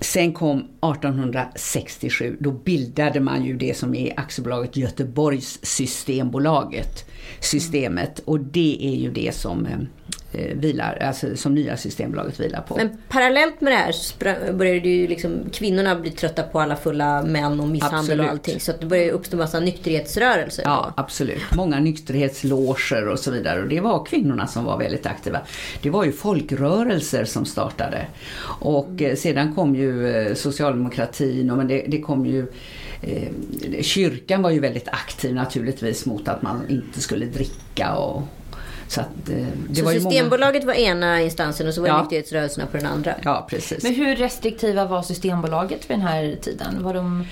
sen 0.01 0.33
kom 0.33 0.59
1867, 0.59 2.37
då 2.41 2.51
bildade 2.51 3.21
man 3.21 3.45
ju 3.45 3.57
det 3.57 3.77
som 3.77 3.95
är 3.95 4.13
aktiebolaget 4.17 4.77
Göteborgs 4.77 5.59
Systembolaget. 5.63 7.11
Systemet 7.41 8.19
och 8.25 8.41
det 8.41 8.79
är 8.81 8.95
ju 8.95 9.11
det 9.11 9.35
som 9.35 9.67
eh, 9.67 9.79
eh, 10.33 10.57
vilar, 10.57 10.99
alltså 11.03 11.37
som 11.37 11.55
nya 11.55 11.77
Systembolaget 11.77 12.41
vilar 12.41 12.61
på. 12.61 12.77
Men 12.77 12.91
parallellt 13.09 13.61
med 13.61 13.73
det 13.73 13.77
här 13.77 14.53
började 14.53 14.89
ju 14.89 15.07
liksom 15.07 15.41
kvinnorna 15.53 15.97
bli 15.97 16.11
trötta 16.11 16.43
på 16.43 16.61
alla 16.61 16.77
fulla 16.77 17.23
män 17.23 17.61
och 17.61 17.69
misshandel 17.69 17.99
absolut. 17.99 18.25
och 18.25 18.31
allting. 18.31 18.61
Så 18.61 18.71
att 18.71 18.81
det 18.81 18.87
började 18.87 19.11
uppstå 19.11 19.37
massa 19.37 19.61
nykterhetsrörelser. 19.61 20.63
Ja, 20.63 20.93
absolut. 20.97 21.43
Många 21.57 21.81
nykterhetsloger 21.81 23.09
och 23.09 23.19
så 23.19 23.31
vidare. 23.31 23.63
Och 23.63 23.69
det 23.69 23.81
var 23.81 24.05
kvinnorna 24.05 24.47
som 24.47 24.65
var 24.65 24.79
väldigt 24.79 25.07
aktiva. 25.07 25.41
Det 25.83 25.91
var 25.91 26.05
ju 26.05 26.13
folkrörelser 26.13 27.25
som 27.25 27.45
startade. 27.45 28.07
Och 28.61 29.03
eh, 29.03 29.17
sedan 29.17 29.55
kom 29.55 29.75
ju 29.75 30.35
socialdemokratin 30.35 31.51
och 31.51 31.57
men 31.57 31.69
det, 31.69 31.85
det 31.89 32.01
kom 32.01 32.27
ju 32.27 32.47
eh, 33.03 33.83
Kyrkan 33.83 34.43
var 34.43 34.51
ju 34.51 34.61
väldigt 34.61 34.89
aktiv 34.89 35.35
naturligtvis 35.35 36.07
mot 36.07 36.29
att 36.29 36.43
man 36.43 36.63
inte 36.69 37.01
skulle 37.01 37.27
dricka 37.27 37.95
och, 37.95 38.23
så, 38.91 39.01
att, 39.01 39.29
eh, 39.29 39.47
det 39.69 39.75
så 39.75 39.85
var 39.85 39.93
Systembolaget 39.93 40.63
många... 40.63 40.75
var 40.75 40.81
ena 40.83 41.21
instansen 41.21 41.69
och 41.69 41.75
så 41.75 41.81
var 41.81 41.89
ja. 41.89 42.01
nykterhetsrörelserna 42.01 42.67
på 42.67 42.77
den 42.77 42.87
andra? 42.87 43.15
Ja, 43.23 43.47
precis. 43.51 43.83
Men 43.83 43.95
hur 43.95 44.17
restriktiva 44.17 44.85
var 44.85 45.03
Systembolaget 45.03 45.91
vid 45.91 45.99
den 45.99 46.07
här 46.07 46.37
tiden? 46.43 46.83
Var 46.83 46.95
de, 46.95 47.27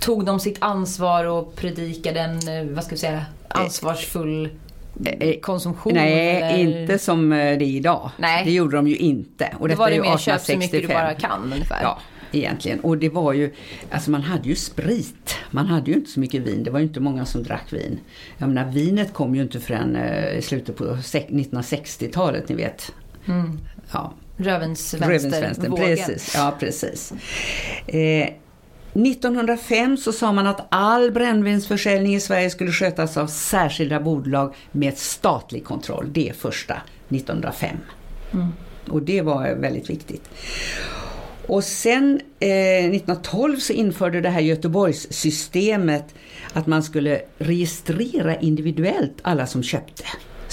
tog 0.00 0.24
de 0.24 0.40
sitt 0.40 0.56
ansvar 0.60 1.24
och 1.24 1.56
predikade 1.56 2.20
en, 2.20 2.48
eh, 2.48 2.74
vad 2.74 2.84
ska 2.84 2.94
vi 2.94 2.98
säga, 2.98 3.24
ansvarsfull 3.48 4.48
eh, 5.04 5.40
konsumtion? 5.40 5.94
Nej, 5.94 6.42
eller? 6.42 6.58
inte 6.58 6.98
som 6.98 7.30
det 7.30 7.36
är 7.36 7.62
idag. 7.62 8.10
Nej. 8.16 8.44
Det 8.44 8.52
gjorde 8.52 8.76
de 8.76 8.88
ju 8.88 8.96
inte. 8.96 9.56
Och 9.58 9.68
Då 9.68 9.74
var 9.74 9.90
det 9.90 10.00
mer 10.00 10.18
köp 10.18 10.40
så 10.40 10.56
mycket 10.56 10.82
du 10.82 10.88
bara 10.88 11.14
kan 11.14 11.52
ungefär? 11.52 11.82
Ja, 11.82 11.98
egentligen. 12.32 12.80
Och 12.80 12.98
det 12.98 13.08
var 13.08 13.32
ju, 13.32 13.52
alltså 13.90 14.10
man 14.10 14.22
hade 14.22 14.48
ju 14.48 14.54
sprit. 14.54 15.34
Man 15.50 15.66
hade 15.66 15.90
ju 15.90 15.96
inte 15.96 16.10
så 16.10 16.20
mycket 16.20 16.42
vin. 16.42 16.64
Det 16.64 16.70
var 16.70 16.78
ju 16.78 16.86
inte 16.86 17.00
många 17.00 17.26
som 17.26 17.42
drack 17.42 17.72
vin. 17.72 18.00
Jag 18.38 18.48
menar 18.48 18.72
vinet 18.72 19.12
kom 19.12 19.34
ju 19.34 19.42
inte 19.42 19.60
förrän 19.60 19.96
eh, 19.96 20.38
i 20.38 20.42
slutet 20.42 20.76
på 20.76 20.84
1960-talet, 20.84 22.48
ni 22.48 22.54
vet. 22.54 22.92
Mm. 23.26 23.58
Ja. 23.92 24.12
Rövens 24.36 24.94
vänster, 24.94 25.70
Precis, 25.76 26.34
ja 26.34 26.54
precis. 26.60 27.12
Eh, 27.86 28.28
1905 28.94 29.96
så 29.96 30.12
sa 30.12 30.32
man 30.32 30.46
att 30.46 30.66
all 30.68 31.12
brännvinsförsäljning 31.12 32.14
i 32.14 32.20
Sverige 32.20 32.50
skulle 32.50 32.72
skötas 32.72 33.16
av 33.16 33.26
särskilda 33.26 34.00
bolag 34.00 34.54
med 34.72 34.98
statlig 34.98 35.64
kontroll. 35.64 36.08
Det 36.12 36.32
första 36.36 36.82
1905. 37.08 37.76
Mm. 38.32 38.48
Och 38.88 39.02
det 39.02 39.22
var 39.22 39.54
väldigt 39.54 39.90
viktigt. 39.90 40.30
Och 41.46 41.64
sen 41.64 42.20
eh, 42.40 42.48
1912 42.48 43.56
så 43.56 43.72
införde 43.72 44.20
det 44.20 44.28
här 44.28 44.40
Göteborgssystemet 44.40 46.14
att 46.52 46.66
man 46.66 46.82
skulle 46.82 47.20
registrera 47.38 48.36
individuellt 48.36 49.18
alla 49.22 49.46
som 49.46 49.62
köpte. 49.62 50.04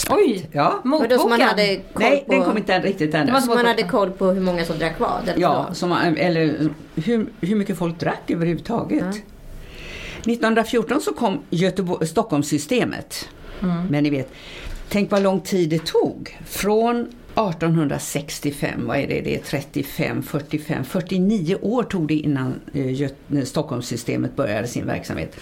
Oj! 0.09 0.49
Ja. 0.51 0.81
Motboken? 0.83 1.19
Som 1.19 1.29
man 1.29 1.41
hade 1.41 1.75
koll 1.75 2.03
Nej, 2.03 2.23
på... 2.27 2.33
den 2.33 2.43
kom 2.43 2.57
inte 2.57 2.79
riktigt 2.79 3.13
ännu. 3.13 3.25
Det 3.25 3.31
var 3.31 3.39
som 3.39 3.55
man 3.55 3.65
hade 3.65 3.83
koll 3.83 4.11
på 4.11 4.25
hur 4.25 4.41
många 4.41 4.65
som 4.65 4.77
drack 4.79 4.99
vad? 4.99 5.29
Eller 5.29 5.41
ja, 5.41 5.69
som, 5.73 5.91
eller 5.91 6.69
hur, 6.95 7.25
hur 7.41 7.55
mycket 7.55 7.77
folk 7.77 7.99
drack 7.99 8.31
överhuvudtaget. 8.31 8.99
Ja. 9.01 9.21
1914 10.19 11.01
så 11.01 11.13
kom 11.13 11.39
Göteborg, 11.49 12.07
Stockholmssystemet. 12.07 13.29
Mm. 13.61 13.85
Men 13.89 14.03
ni 14.03 14.09
vet, 14.09 14.31
tänk 14.89 15.11
vad 15.11 15.21
lång 15.21 15.41
tid 15.41 15.69
det 15.69 15.85
tog. 15.85 16.37
Från 16.45 17.07
1865, 17.35 18.87
vad 18.87 18.97
är 18.97 19.07
det, 19.07 19.21
det 19.21 19.35
är 19.35 19.39
35, 19.39 20.23
45, 20.23 20.83
49 20.83 21.57
år 21.61 21.83
tog 21.83 22.07
det 22.07 22.13
innan 22.13 22.61
eh, 22.73 23.01
eh, 23.01 23.43
Stockholmssystemet 23.43 24.35
började 24.35 24.67
sin 24.67 24.85
verksamhet. 24.85 25.35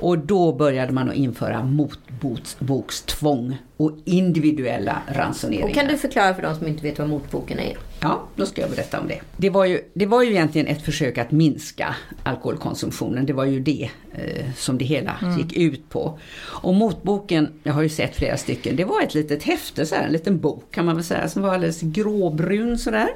Och 0.00 0.18
då 0.18 0.52
började 0.52 0.92
man 0.92 1.08
att 1.10 1.16
införa 1.16 1.64
motbokstvång 1.64 3.56
och 3.76 3.92
individuella 4.04 5.02
ransoneringar. 5.08 5.68
Och 5.68 5.74
kan 5.74 5.86
du 5.86 5.96
förklara 5.96 6.34
för 6.34 6.42
de 6.42 6.56
som 6.56 6.66
inte 6.66 6.82
vet 6.82 6.98
vad 6.98 7.08
motboken 7.08 7.58
är? 7.58 7.76
Ja, 8.02 8.28
då 8.36 8.46
ska 8.46 8.60
jag 8.60 8.70
berätta 8.70 9.00
om 9.00 9.08
det. 9.08 9.20
Det 9.36 9.50
var 9.50 9.64
ju, 9.64 9.80
det 9.94 10.06
var 10.06 10.22
ju 10.22 10.30
egentligen 10.30 10.66
ett 10.66 10.82
försök 10.82 11.18
att 11.18 11.30
minska 11.30 11.96
alkoholkonsumtionen. 12.22 13.26
Det 13.26 13.32
var 13.32 13.44
ju 13.44 13.60
det 13.60 13.90
eh, 14.12 14.46
som 14.56 14.78
det 14.78 14.84
hela 14.84 15.18
mm. 15.22 15.38
gick 15.38 15.52
ut 15.52 15.88
på. 15.88 16.18
Och 16.44 16.74
motboken, 16.74 17.48
jag 17.62 17.72
har 17.72 17.82
ju 17.82 17.88
sett 17.88 18.16
flera 18.16 18.36
stycken, 18.36 18.76
det 18.76 18.84
var 18.84 19.02
ett 19.02 19.14
litet 19.14 19.42
häfte, 19.42 19.86
så 19.86 19.94
här, 19.94 20.04
en 20.06 20.12
liten 20.12 20.40
bok 20.40 20.64
kan 20.70 20.84
man 20.84 20.94
väl 20.94 21.04
säga, 21.04 21.28
som 21.28 21.42
var 21.42 21.54
alldeles 21.54 21.80
gråbrun 21.80 22.78
sådär. 22.78 23.08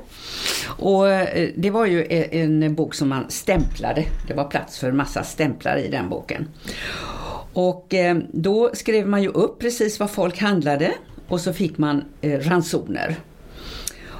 Och 0.66 1.08
eh, 1.08 1.48
det 1.56 1.70
var 1.70 1.86
ju 1.86 2.06
en, 2.10 2.62
en 2.62 2.74
bok 2.74 2.94
som 2.94 3.08
man 3.08 3.30
stämplade. 3.30 4.04
Det 4.28 4.34
var 4.34 4.44
plats 4.44 4.78
för 4.78 4.92
massa 4.92 5.22
stämplar 5.22 5.76
i 5.76 5.88
den 5.88 6.08
boken. 6.08 6.48
Och 7.52 7.94
eh, 7.94 8.18
då 8.32 8.70
skrev 8.74 9.08
man 9.08 9.22
ju 9.22 9.28
upp 9.28 9.58
precis 9.58 10.00
vad 10.00 10.10
folk 10.10 10.38
handlade 10.38 10.92
och 11.28 11.40
så 11.40 11.52
fick 11.52 11.78
man 11.78 12.04
eh, 12.20 12.40
ransoner. 12.40 13.16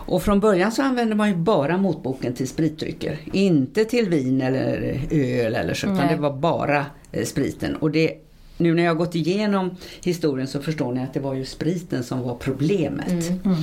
Och 0.07 0.23
från 0.23 0.41
början 0.41 0.73
så 0.73 0.83
använde 0.83 1.15
man 1.15 1.29
ju 1.29 1.37
bara 1.37 1.77
motboken 1.77 2.35
till 2.35 2.49
spritdrycker. 2.49 3.19
Inte 3.33 3.85
till 3.85 4.09
vin 4.09 4.41
eller 4.41 5.01
öl 5.11 5.55
eller 5.55 5.75
så, 5.75 5.87
utan 5.87 6.09
det 6.09 6.17
var 6.17 6.33
bara 6.33 6.87
eh, 7.13 7.25
spriten. 7.25 7.77
Och 7.77 7.91
det, 7.91 8.15
nu 8.57 8.75
när 8.75 8.85
jag 8.85 8.97
gått 8.97 9.15
igenom 9.15 9.77
historien 10.05 10.49
så 10.49 10.61
förstår 10.61 10.93
ni 10.93 11.03
att 11.03 11.15
det 11.15 11.21
var 11.21 11.35
ju 11.35 11.45
spriten 11.45 12.05
som 12.05 12.23
var 12.23 12.35
problemet. 12.35 13.11
Mm. 13.11 13.41
Mm. 13.45 13.59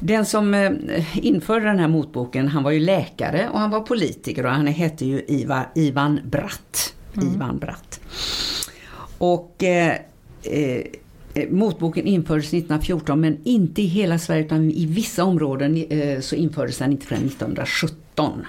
Den 0.00 0.26
som 0.26 0.54
eh, 0.54 1.26
införde 1.26 1.66
den 1.66 1.78
här 1.78 1.88
motboken, 1.88 2.48
han 2.48 2.62
var 2.62 2.70
ju 2.70 2.80
läkare 2.80 3.48
och 3.52 3.60
han 3.60 3.70
var 3.70 3.80
politiker 3.80 4.46
och 4.46 4.52
han 4.52 4.66
hette 4.66 5.06
ju 5.06 5.24
Ivar, 5.28 5.68
Ivan 5.74 6.20
Bratt. 6.24 6.94
Mm. 7.16 7.34
Ivan 7.34 7.58
Bratt. 7.58 8.00
Och 9.18 9.62
eh, 9.62 9.96
eh, 10.42 10.82
motboken 11.50 12.06
infördes 12.06 12.46
1914 12.46 13.20
men 13.20 13.38
inte 13.44 13.82
i 13.82 13.86
hela 13.86 14.18
Sverige 14.18 14.44
utan 14.44 14.70
i 14.70 14.86
vissa 14.86 15.24
områden 15.24 15.84
eh, 15.90 16.20
så 16.20 16.34
infördes 16.34 16.78
den 16.78 16.90
inte 16.92 17.06
förrän 17.06 17.24
1917. 17.26 18.46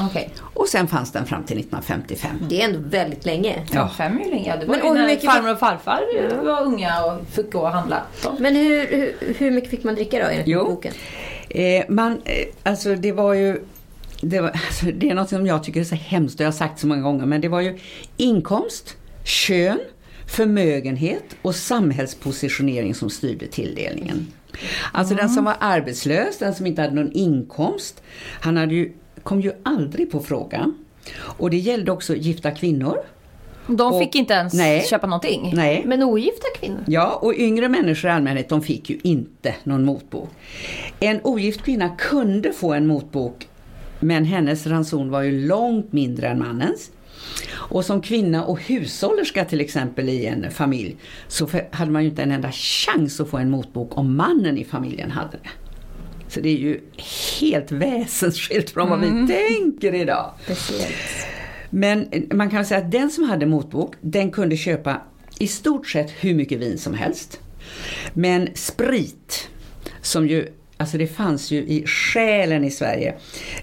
Okej. 0.00 0.30
Och 0.54 0.68
sen 0.68 0.88
fanns 0.88 1.12
den 1.12 1.26
fram 1.26 1.44
till 1.44 1.58
1955. 1.58 2.30
Det 2.50 2.60
är 2.62 2.64
ändå 2.68 2.78
väldigt 2.88 3.24
länge. 3.26 3.66
Ja. 3.72 3.90
Fem 3.98 4.18
är 4.20 4.30
länge. 4.30 4.48
Ja, 4.48 4.56
det 4.56 4.66
var 4.66 4.74
Men 4.76 4.84
ju 4.84 4.90
och 4.90 4.96
hur 4.96 5.06
mycket- 5.06 5.24
farmor 5.24 5.52
och 5.52 5.58
farfar 5.58 6.00
var 6.44 6.62
unga 6.62 7.04
och 7.04 7.26
fick 7.28 7.52
gå 7.52 7.60
och 7.60 7.70
handla. 7.70 8.02
Så. 8.20 8.36
Men 8.38 8.56
hur, 8.56 8.86
hur, 8.86 9.34
hur 9.38 9.50
mycket 9.50 9.70
fick 9.70 9.84
man 9.84 9.94
dricka 9.94 10.18
då 10.18 10.24
enligt 10.30 10.46
Jo. 10.48 10.64
boken? 10.64 10.92
Eh, 11.48 11.84
man, 11.88 12.12
eh, 12.24 12.46
alltså 12.62 12.94
det 12.94 13.12
var 13.12 13.34
ju 13.34 13.60
det, 14.20 14.40
var, 14.40 14.48
alltså 14.50 14.86
det 14.86 15.10
är 15.10 15.14
något 15.14 15.28
som 15.28 15.46
jag 15.46 15.64
tycker 15.64 15.80
är 15.80 15.84
så 15.84 15.94
hemskt 15.94 16.34
och 16.34 16.40
jag 16.40 16.46
har 16.46 16.52
sagt 16.52 16.78
så 16.80 16.86
många 16.86 17.02
gånger 17.02 17.26
men 17.26 17.40
det 17.40 17.48
var 17.48 17.60
ju 17.60 17.78
inkomst, 18.16 18.96
kön, 19.24 19.78
förmögenhet 20.26 21.24
och 21.42 21.54
samhällspositionering 21.54 22.94
som 22.94 23.10
styrde 23.10 23.46
tilldelningen. 23.46 24.26
Alltså 24.92 25.14
den 25.14 25.28
som 25.30 25.44
var 25.44 25.56
arbetslös, 25.60 26.38
den 26.38 26.54
som 26.54 26.66
inte 26.66 26.82
hade 26.82 26.94
någon 26.94 27.12
inkomst, 27.12 28.02
han 28.40 28.56
hade 28.56 28.74
ju, 28.74 28.92
kom 29.22 29.40
ju 29.40 29.52
aldrig 29.62 30.10
på 30.10 30.20
frågan. 30.20 30.74
Och 31.18 31.50
det 31.50 31.56
gällde 31.56 31.92
också 31.92 32.16
gifta 32.16 32.50
kvinnor. 32.50 32.96
De 33.66 33.92
Och- 33.92 34.00
fick 34.00 34.14
inte 34.14 34.34
ens 34.34 34.54
nej. 34.54 34.86
köpa 34.90 35.06
någonting. 35.06 35.52
Nej. 35.56 35.82
Men 35.86 36.02
ogifta 36.02 36.46
kvinnor? 36.60 36.84
Ja, 36.86 37.18
och 37.22 37.34
yngre 37.36 37.68
människor 37.68 38.10
i 38.10 38.12
allmänhet 38.14 38.48
de 38.48 38.62
fick 38.62 38.90
ju 38.90 38.98
inte 39.02 39.54
någon 39.64 39.84
motbok. 39.84 40.30
En 41.00 41.20
ogift 41.24 41.62
kvinna 41.62 41.88
kunde 41.88 42.52
få 42.52 42.72
en 42.72 42.86
motbok 42.86 43.48
men 44.00 44.24
hennes 44.24 44.66
ranson 44.66 45.10
var 45.10 45.22
ju 45.22 45.46
långt 45.46 45.92
mindre 45.92 46.28
än 46.28 46.38
mannens. 46.38 46.90
Och 47.72 47.84
som 47.84 48.02
kvinna 48.02 48.44
och 48.44 48.60
hushållerska 48.60 49.44
till 49.44 49.60
exempel 49.60 50.08
i 50.08 50.26
en 50.26 50.50
familj 50.50 50.96
så 51.28 51.48
hade 51.70 51.90
man 51.90 52.02
ju 52.02 52.08
inte 52.08 52.22
en 52.22 52.30
enda 52.30 52.52
chans 52.52 53.20
att 53.20 53.28
få 53.28 53.38
en 53.38 53.50
motbok 53.50 53.98
om 53.98 54.16
mannen 54.16 54.58
i 54.58 54.64
familjen 54.64 55.10
hade 55.10 55.38
det. 55.42 55.48
Så 56.28 56.40
det 56.40 56.48
är 56.48 56.58
ju 56.58 56.80
helt 57.40 57.72
väsensskilt 57.72 58.70
från 58.70 58.88
vad 58.88 59.00
vi 59.00 59.06
tänker 59.26 59.94
idag. 59.94 60.30
Men 61.70 62.08
eh, 62.10 62.22
man 62.36 62.50
kan 62.50 62.64
säga 62.64 62.80
att 62.80 62.90
den 62.90 63.10
som 63.10 63.24
hade 63.24 63.46
motbok, 63.46 63.94
den 64.00 64.30
kunde 64.30 64.56
köpa 64.56 65.00
i 65.38 65.46
stort 65.46 65.88
sett 65.88 66.10
hur 66.10 66.34
mycket 66.34 66.58
vin 66.58 66.78
som 66.78 66.94
helst. 66.94 67.40
Men 68.12 68.48
sprit, 68.54 69.48
som 70.00 70.28
ju, 70.28 70.48
alltså 70.76 70.98
det 70.98 71.06
fanns 71.06 71.50
ju 71.50 71.58
i 71.58 71.86
själen 71.86 72.64
i 72.64 72.70
Sverige, 72.70 73.14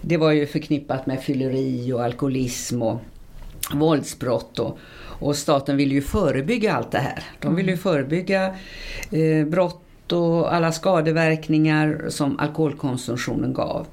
det 0.02 0.18
var 0.18 0.32
ju 0.32 0.48
förknippat 0.48 1.06
med 1.06 1.24
fylleri 1.24 1.94
och 1.94 2.04
alkoholism 2.04 2.82
och 2.82 3.02
våldsbrott 3.74 4.60
och, 4.60 4.78
och 5.20 5.36
staten 5.36 5.78
ville 5.78 5.94
ju 5.94 6.02
förebygga 6.02 6.74
allt 6.74 6.92
det 6.92 6.98
här. 7.00 7.24
De 7.40 7.56
ville 7.56 7.72
ju 7.72 7.78
förebygga 7.78 8.56
eh, 9.12 9.48
brott 9.48 10.12
och 10.12 10.54
alla 10.54 10.72
skadeverkningar 10.72 12.06
som 12.10 12.40
alkoholkonsumtionen 12.40 13.54
gav. 13.54 13.88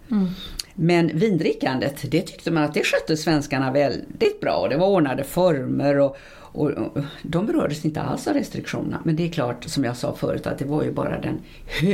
Men 0.75 1.19
vindrickandet, 1.19 2.11
det 2.11 2.23
tyckte 2.23 2.51
man 2.51 2.63
att 2.63 2.75
det 2.75 2.85
skötte 2.85 3.17
svenskarna 3.17 3.73
väldigt 3.73 4.41
bra. 4.41 4.55
och 4.57 4.69
Det 4.69 4.77
var 4.77 4.87
ordnade 4.87 5.25
former 5.25 5.99
och, 5.99 6.17
och, 6.35 6.71
och 6.71 6.99
de 7.23 7.47
berördes 7.47 7.85
inte 7.85 8.01
alls 8.01 8.29
av 8.29 8.35
restriktionerna. 8.35 9.01
Men 9.05 9.17
det 9.17 9.25
är 9.25 9.29
klart, 9.29 9.65
som 9.65 9.85
jag 9.85 9.97
sa 9.97 10.15
förut, 10.15 10.47
att 10.47 10.59
det 10.59 10.65
var 10.65 10.83
ju 10.83 10.93
bara 10.93 11.21
den, 11.21 11.39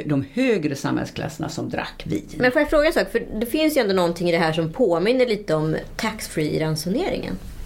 de 0.05 0.25
högre 0.33 0.75
samhällsklasserna 0.75 1.49
som 1.49 1.71
drack 1.71 2.03
vin. 2.07 2.29
Men 2.37 2.53
får 2.53 2.61
jag 2.61 2.71
fråga 2.71 2.87
en 2.87 2.93
sak? 2.93 3.11
För 3.13 3.23
det 3.41 3.47
finns 3.47 3.77
ju 3.77 3.81
ändå 3.81 3.95
någonting 3.95 4.29
i 4.29 4.33
det 4.33 4.39
här 4.39 4.53
som 4.53 4.73
påminner 4.73 5.27
lite 5.27 5.55
om 5.55 5.77
taxfree 5.97 6.59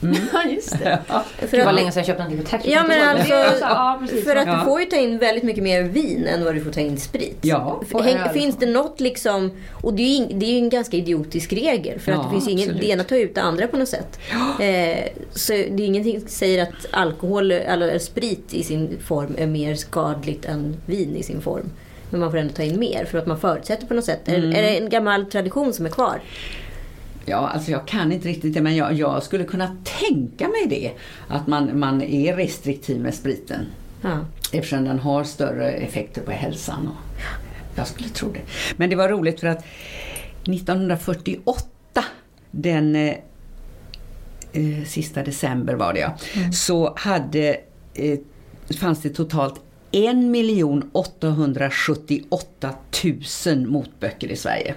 ransoneringen. 0.07 0.29
Ja, 0.33 0.51
just 0.51 0.79
det. 0.79 0.99
För 1.49 1.57
Det 1.57 1.63
var 1.65 1.71
att- 1.71 1.75
länge 1.77 1.93
sedan 1.93 2.05
jag 2.07 2.17
köpte 2.19 2.37
på 2.37 2.43
taxfree. 2.49 2.73
Ja 2.75 2.85
men 2.89 3.09
alltså, 3.09 3.35
ja, 3.61 3.99
precis. 4.01 4.25
för 4.25 4.37
att 4.37 4.47
Ja. 4.47 4.59
du 4.59 4.65
får 4.65 4.81
ju 4.81 4.87
ta 4.87 4.97
in 4.97 5.19
väldigt 5.19 5.45
mycket 5.45 5.63
mer 5.63 5.83
vin 5.83 6.27
än 6.27 6.45
vad 6.45 6.55
du 6.55 6.61
får 6.61 6.71
ta 6.71 6.81
in 6.81 6.97
sprit. 6.99 7.39
Ja, 7.41 7.83
Häng, 8.05 8.19
finns 8.33 8.57
det 8.57 8.67
något 8.67 9.01
liksom, 9.01 9.51
och 9.83 9.95
det 9.95 10.03
är 10.03 10.19
ju, 10.21 10.27
det 10.39 10.47
är 10.47 10.51
ju 10.51 10.59
en 10.59 10.69
ganska 10.71 10.97
idiotisk 10.97 11.53
regel 11.53 11.99
för 12.01 12.13
att 12.13 12.19
Ja, 12.19 12.25
det 12.25 12.31
finns 12.31 12.49
ingen, 12.49 12.77
det 12.81 12.87
ena 12.89 13.05
tar 13.05 13.17
ut 13.17 13.35
det 13.35 13.43
andra 13.43 13.67
på 13.67 13.77
något 13.77 13.89
sätt. 13.89 14.19
Eh, 14.61 15.05
så 15.35 15.53
det 15.53 15.59
är 15.59 15.81
ingenting 15.81 16.21
som 16.21 16.29
säger 16.29 16.63
att 16.63 16.87
alkohol 16.91 17.53
eller 17.53 17.99
sprit 17.99 18.55
i 18.55 18.63
sin 18.63 18.99
form 19.07 19.35
är 19.39 19.47
mer 19.47 19.75
skadligt 19.75 20.45
än 20.45 20.77
vin 20.87 21.17
i 21.17 21.23
sin 21.23 21.41
form. 21.41 21.71
Men 22.11 22.21
man 22.21 22.31
får 22.31 22.39
ändå 22.39 22.55
ta 22.55 22.63
in 22.63 22.79
mer 22.81 23.05
för 23.05 23.19
att 23.19 23.27
man 23.27 23.41
förutsätter 23.41 23.87
på 23.87 23.95
något 23.95 24.05
sätt. 24.05 24.29
Mm. 24.29 24.51
Är, 24.53 24.59
är 24.59 24.63
det 24.63 24.77
en 24.79 24.89
gammal 24.89 25.25
tradition 25.27 25.73
som 25.73 25.87
är 25.87 25.91
kvar? 25.91 26.21
Ja, 27.29 27.37
alltså 27.37 27.71
jag 27.71 27.87
kan 27.87 28.13
inte 28.13 28.29
riktigt 28.29 28.55
det, 28.55 28.61
men 28.61 28.77
jag, 28.77 28.93
jag 28.93 29.23
skulle 29.23 29.45
kunna 29.45 29.77
tänka 29.85 30.49
mig 30.49 30.67
det. 30.69 30.93
Att 31.29 31.47
man, 31.47 31.79
man 31.79 32.03
är 32.03 32.37
restriktiv 32.37 33.01
med 33.01 33.15
spriten. 33.15 33.67
Ja. 34.03 34.25
Eftersom 34.53 34.85
den 34.85 34.99
har 34.99 35.25
större 35.25 35.71
effekter 35.71 36.23
på 36.23 36.31
hälsan. 36.31 36.89
Och 36.89 36.95
jag 37.75 37.87
skulle 37.87 38.09
tro 38.09 38.33
det. 38.33 38.41
Men 38.77 38.91
det 38.91 38.97
var 38.97 39.09
roligt 39.09 39.41
för 39.41 39.47
att 39.47 39.65
1948, 40.43 42.05
den 42.51 42.97
eh, 42.97 43.15
eh, 44.53 44.85
sista 44.87 45.23
december 45.23 45.75
var 45.75 45.93
det 45.93 46.01
ja, 46.01 46.17
så 46.53 46.95
hade, 46.97 47.57
eh, 47.95 48.19
fanns 48.81 49.03
det 49.03 49.11
totalt 49.11 49.61
1 49.93 50.15
878 50.93 52.75
000 53.47 53.67
motböcker 53.67 54.29
i 54.29 54.37
Sverige. 54.37 54.75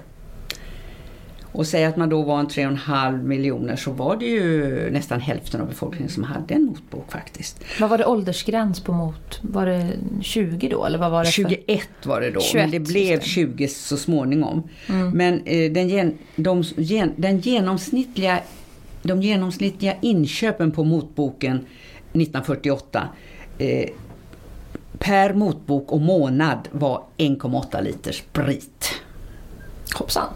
Och 1.52 1.68
säg 1.68 1.86
att 1.86 1.98
man 1.98 2.10
då 2.10 2.22
var 2.22 2.40
en 2.40 2.48
3,5 2.48 3.24
miljoner 3.24 3.76
så 3.76 3.92
var 3.92 4.16
det 4.16 4.26
ju 4.26 4.90
nästan 4.92 5.20
hälften 5.20 5.62
av 5.62 5.68
befolkningen 5.68 6.10
som 6.10 6.24
hade 6.24 6.54
en 6.54 6.64
motbok 6.64 7.12
faktiskt. 7.12 7.64
Vad 7.80 7.90
var 7.90 7.98
det 7.98 8.06
åldersgräns 8.06 8.80
på 8.80 8.94
mot? 8.94 9.40
Var 9.42 9.66
det 9.66 9.90
20 10.22 10.70
då? 10.70 10.86
Eller 10.86 10.98
vad 10.98 11.12
var 11.12 11.24
det 11.24 11.32
för? 11.32 11.50
21 11.50 11.90
var 12.04 12.22
det 12.22 12.32
då, 12.32 12.42
21, 12.42 12.64
men 12.64 12.72
det 12.72 12.80
blev 12.80 13.12
just 13.12 13.24
det. 13.24 13.30
20 13.30 13.68
så 13.68 13.98
småningom. 13.98 14.70
Men 15.14 15.42
eh, 15.46 15.72
den, 15.72 15.90
gen, 15.90 16.18
de, 16.36 16.64
gen, 16.78 17.14
den 17.16 17.40
genomsnittliga, 17.40 18.40
de 19.02 19.22
genomsnittliga 19.22 19.96
inköpen 20.02 20.72
på 20.72 20.84
motboken 20.84 21.56
1948 21.56 23.10
eh, 23.58 23.90
per 25.00 25.34
motbok 25.34 25.92
och 25.92 26.02
månad 26.02 26.68
var 26.72 27.04
1,8 27.18 27.84
liter 27.84 28.12
sprit. 28.12 28.94
Hoppsan. 29.96 30.28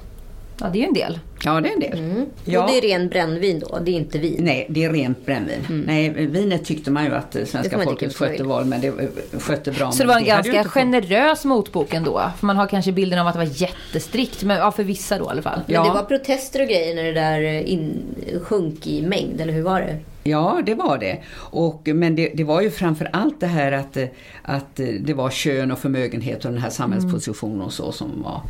Ja, 0.60 0.68
det 0.74 0.78
är 0.78 0.82
ju 0.82 0.88
en 0.88 0.94
del. 0.94 1.20
Ja, 1.46 1.62
det 1.62 1.70
är 1.70 1.74
en 1.74 1.80
del. 1.80 2.00
Mm. 2.00 2.26
Ja. 2.46 2.64
Och 2.64 2.70
det 2.72 2.78
är 2.78 2.82
ren 2.82 3.10
brännvin 3.10 3.60
då, 3.60 3.80
det 3.80 3.92
är 3.92 3.96
inte 3.96 4.18
vin. 4.20 4.38
Nej, 4.40 4.66
det 4.70 4.84
är 4.84 4.94
rent 4.94 5.26
brännvin. 5.26 5.84
Nej, 5.88 6.10
vinet 6.10 6.66
tyckte 6.66 6.92
man 6.92 7.06
ju 7.06 7.14
att 7.16 7.36
eh, 7.36 7.40
Det 7.42 7.46
svenska 7.46 7.84
folket 7.84 8.16
skötte 8.16 8.44
väl, 8.44 8.66
men 8.66 8.82
det 8.82 8.88
eh, 8.88 8.94
skötte 9.40 9.72
bra. 9.72 9.92
Så 9.92 10.04
det 10.04 10.08
var 10.08 10.16
en 10.18 10.22
ju 10.24 10.28
ganska 10.28 10.64
generös 10.64 11.46
motbok 11.46 11.94
ändå. 11.94 12.22
För 12.40 12.46
man 12.46 12.58
har 12.58 12.68
kanske 12.68 12.92
bilden 12.92 13.20
av 13.20 13.28
att 13.28 13.34
det 13.34 13.40
var 13.40 13.62
jättestrikt. 13.62 14.44
Men 14.44 14.58
ja, 14.58 14.72
för 14.72 14.84
vissa 14.84 15.18
då 15.18 15.26
i 15.26 15.28
alla 15.28 15.42
fall. 15.42 15.62
Men 15.66 15.76
Ja. 15.76 15.84
det 15.84 15.90
var 15.90 16.04
protester 16.04 16.62
och 16.62 16.68
grejer 16.68 16.96
när 16.96 17.04
det 17.04 17.14
där 17.14 17.42
eh, 17.42 17.72
in, 17.72 18.02
sjönk 18.44 18.88
i 18.88 19.02
mängd, 19.02 19.42
eller 19.42 19.54
hur 19.54 19.62
var 19.64 19.80
det? 19.80 19.98
Ja, 20.24 20.62
det 20.66 20.76
var 20.76 20.98
det. 20.98 21.18
Och, 21.36 21.82
men 21.94 22.16
det, 22.16 22.32
det 22.34 22.44
var 22.44 22.62
ju 22.62 22.72
framför 22.72 23.10
allt 23.14 23.40
det 23.40 23.48
här 23.48 23.72
att, 23.72 23.98
att 24.42 24.76
det 25.00 25.14
var 25.14 25.30
kön 25.30 25.72
och 25.72 25.80
förmögenhet 25.80 26.46
och 26.46 26.52
den 26.52 26.62
här 26.62 26.70
samhällspositionen 26.70 27.62
och 27.62 27.74
så 27.74 27.92
som 27.92 28.22
var. 28.24 28.42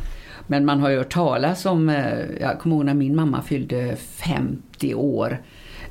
Men 0.46 0.64
man 0.64 0.80
har 0.80 0.90
ju 0.90 0.96
hört 0.96 1.12
talas 1.12 1.66
om, 1.66 1.88
eh, 1.88 2.18
jag 2.40 2.58
kommer 2.58 2.76
ihåg 2.76 2.84
när 2.84 2.94
min 2.94 3.16
mamma 3.16 3.42
fyllde 3.42 3.96
50 3.96 4.94
år. 4.94 5.42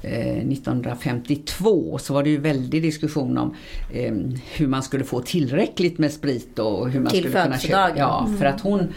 eh, 0.01 0.47
1952 0.47 1.97
så 1.97 2.13
var 2.13 2.23
det 2.23 2.29
ju 2.29 2.37
väldig 2.37 2.81
diskussion 2.81 3.37
om 3.37 3.55
eh, 3.91 4.13
hur 4.55 4.67
man 4.67 4.83
skulle 4.83 5.03
få 5.03 5.21
tillräckligt 5.21 5.97
med 5.97 6.11
sprit 6.11 6.59
och 6.59 6.89
hur 6.89 6.99
man 6.99 7.11
Till 7.11 7.19
skulle 7.19 7.43
kunna 7.43 7.59
köpa. 7.59 7.91
Ja, 7.97 8.29
för 8.39 8.45
att 8.45 8.61
hon, 8.61 8.93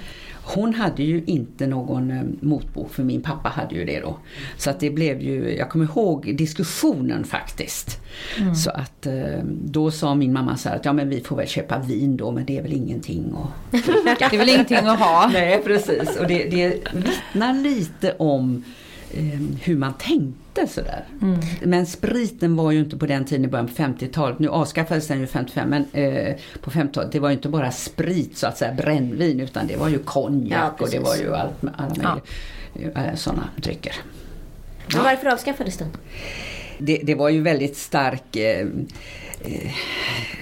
hon 0.55 0.75
hade 0.75 1.03
ju 1.03 1.23
inte 1.27 1.67
någon 1.67 2.11
eh, 2.11 2.23
motbok 2.41 2.93
för 2.95 3.03
min 3.03 3.23
pappa 3.23 3.49
hade 3.49 3.75
ju 3.75 3.85
det 3.85 4.01
då. 4.01 4.19
Så 4.57 4.71
att 4.71 4.81
det 4.81 4.91
blev 4.91 5.21
ju, 5.21 5.57
jag 5.57 5.71
kommer 5.71 5.85
ihåg 5.85 6.37
diskussionen 6.37 7.25
faktiskt. 7.25 8.01
Så 8.65 8.71
att 8.71 9.07
eh, 9.07 9.43
då 9.65 9.91
sa 9.91 10.15
min 10.15 10.33
mamma 10.33 10.57
så 10.57 10.69
här 10.69 10.77
att 10.77 10.85
ja 10.85 10.93
men 10.93 11.09
vi 11.09 11.21
får 11.21 11.37
väl 11.37 11.47
köpa 11.47 11.79
vin 11.79 12.17
då 12.17 12.31
men 12.31 12.45
det 12.45 12.59
är 12.59 12.63
väl 12.63 12.73
ingenting 12.73 13.35
att 13.37 13.73
Det 14.19 14.35
är 14.35 14.39
väl 14.39 14.49
ingenting 14.49 14.77
att 14.77 14.99
ha. 14.99 15.29
Nej 15.33 15.63
precis 15.65 16.17
och 16.21 16.27
det, 16.27 16.45
det 16.45 16.69
vittnar 16.95 17.63
lite 17.63 18.15
om 18.19 18.65
hur 19.63 19.77
man 19.77 19.95
tänkte 19.95 20.67
sådär. 20.67 21.05
Men 21.63 21.87
spriten 21.87 22.57
var 22.57 22.71
ju 22.73 22.79
inte 22.79 22.97
på 22.97 23.07
den 23.07 23.25
tiden 23.25 23.45
i 23.45 23.49
början 23.49 23.69
på 23.69 23.75
50-talet. 23.75 24.39
Nu 24.39 24.49
avskaffades 24.49 25.09
den 25.09 25.21
ju 25.21 25.27
55 25.27 25.69
men 25.69 25.85
eh, 25.93 26.37
på 26.61 26.71
50-talet 26.71 27.13
det 27.13 27.21
var 27.21 27.29
ju 27.29 27.35
inte 27.35 27.49
bara 27.49 27.71
sprit 27.71 28.37
så 28.37 28.47
att 28.47 28.59
säga 28.59 28.73
brännvin 28.75 29.41
utan 29.41 29.67
det 29.67 29.77
var 29.77 29.89
ju 29.89 29.97
Ja, 29.97 30.03
konjak 30.05 30.81
och 30.81 30.91
det 30.91 30.99
var 30.99 31.17
ju 31.17 31.35
allt, 31.35 31.53
alla 31.77 32.21
möjliga 32.75 33.09
eh, 33.09 33.15
sådana 33.15 33.49
drycker. 33.57 33.95
Men 34.95 35.03
varför 35.03 35.27
avskaffades 35.27 35.77
den? 35.77 35.89
Det, 36.79 37.01
det 37.05 37.15
var 37.15 37.29
ju 37.29 37.41
väldigt 37.41 37.77
stark 37.77 38.37
eh, 38.37 38.67
eh, 39.41 39.71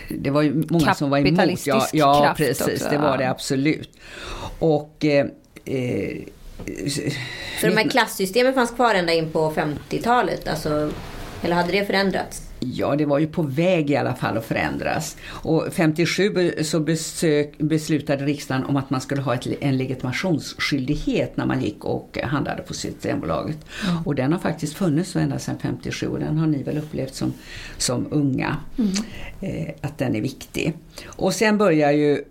det 0.08 0.30
var 0.30 0.42
ju 0.42 0.64
många 0.70 0.94
som 0.94 1.10
var 1.10 1.18
emot. 1.18 1.66
Ja, 1.66 1.86
ja 1.92 2.34
precis, 2.36 2.60
också, 2.60 2.88
det 2.90 2.98
var 2.98 3.10
ja. 3.10 3.16
det 3.16 3.30
absolut. 3.30 3.90
Och 4.58 5.04
eh, 5.04 5.26
eh, 5.64 6.18
För 7.60 7.68
de 7.68 7.76
här 7.76 7.88
klassystemen 7.88 8.54
fanns 8.54 8.70
kvar 8.70 8.94
ända 8.94 9.12
in 9.12 9.30
på 9.30 9.50
50-talet, 9.50 10.48
alltså, 10.48 10.90
eller 11.42 11.54
hade 11.56 11.72
det 11.72 11.84
förändrats? 11.86 12.42
Ja, 12.60 12.96
det 12.96 13.04
var 13.06 13.18
ju 13.18 13.26
på 13.26 13.42
väg 13.42 13.90
i 13.90 13.96
alla 13.96 14.14
fall 14.14 14.36
att 14.38 14.44
förändras. 14.44 15.16
Och 15.26 15.66
57 15.72 16.30
be- 16.30 16.64
så 16.64 16.80
besök, 16.80 17.58
beslutade 17.58 18.24
riksdagen 18.24 18.64
om 18.64 18.76
att 18.76 18.90
man 18.90 19.00
skulle 19.00 19.22
ha 19.22 19.34
ett, 19.34 19.46
en 19.60 19.76
legitimationsskyldighet 19.76 21.36
när 21.36 21.46
man 21.46 21.62
gick 21.62 21.84
och 21.84 22.18
handlade 22.22 22.62
på 22.62 22.74
Systembolaget. 22.74 23.58
Och 24.04 24.14
den 24.14 24.32
har 24.32 24.38
faktiskt 24.38 24.74
funnits 24.74 25.16
ända 25.16 25.38
sedan 25.38 25.58
57 25.62 26.06
och 26.06 26.18
den 26.18 26.38
har 26.38 26.46
ni 26.46 26.62
väl 26.62 26.78
upplevt 26.78 27.14
som, 27.14 27.32
som 27.76 28.06
unga. 28.10 28.56
Eh, 29.40 29.74
att 29.80 29.98
den 29.98 30.16
är 30.16 30.20
viktig. 30.20 30.72
Och 31.06 31.34
sen 31.34 31.58
börjar 31.58 31.92
ju 31.92 32.24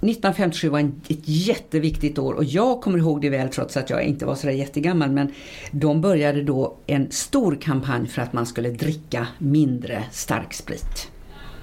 1957 0.00 0.68
var 0.68 0.80
ett 0.80 1.20
jätteviktigt 1.24 2.18
år 2.18 2.34
och 2.34 2.44
jag 2.44 2.80
kommer 2.80 2.98
ihåg 2.98 3.20
det 3.20 3.30
väl 3.30 3.48
trots 3.48 3.76
att 3.76 3.90
jag 3.90 4.02
inte 4.02 4.26
var 4.26 4.34
sådär 4.34 4.54
jättegammal 4.54 5.10
men 5.10 5.32
de 5.70 6.00
började 6.00 6.42
då 6.42 6.76
en 6.86 7.10
stor 7.10 7.58
kampanj 7.60 8.08
för 8.08 8.22
att 8.22 8.32
man 8.32 8.46
skulle 8.46 8.70
dricka 8.70 9.26
mindre 9.38 10.04
starksprit. 10.12 11.10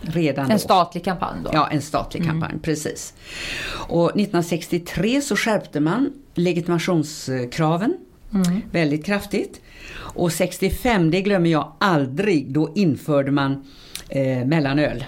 Redan 0.01 0.45
En 0.45 0.51
då. 0.51 0.57
statlig 0.57 1.03
kampanj 1.03 1.39
då? 1.43 1.49
Ja, 1.53 1.67
en 1.71 1.81
statlig 1.81 2.25
kampanj, 2.25 2.53
precis. 2.61 3.13
Och 3.87 4.09
1963 4.09 5.21
så 5.21 5.35
skärpte 5.35 5.79
man 5.79 6.13
legitimationskraven 6.33 7.97
väldigt 8.71 9.05
kraftigt. 9.05 9.61
Och 9.97 10.31
65, 10.31 11.11
det 11.11 11.21
glömmer 11.21 11.49
jag 11.49 11.71
aldrig, 11.79 12.53
då 12.53 12.71
införde 12.75 13.31
man 13.31 13.63
eh, 14.09 14.45
mellanöl. 14.45 15.05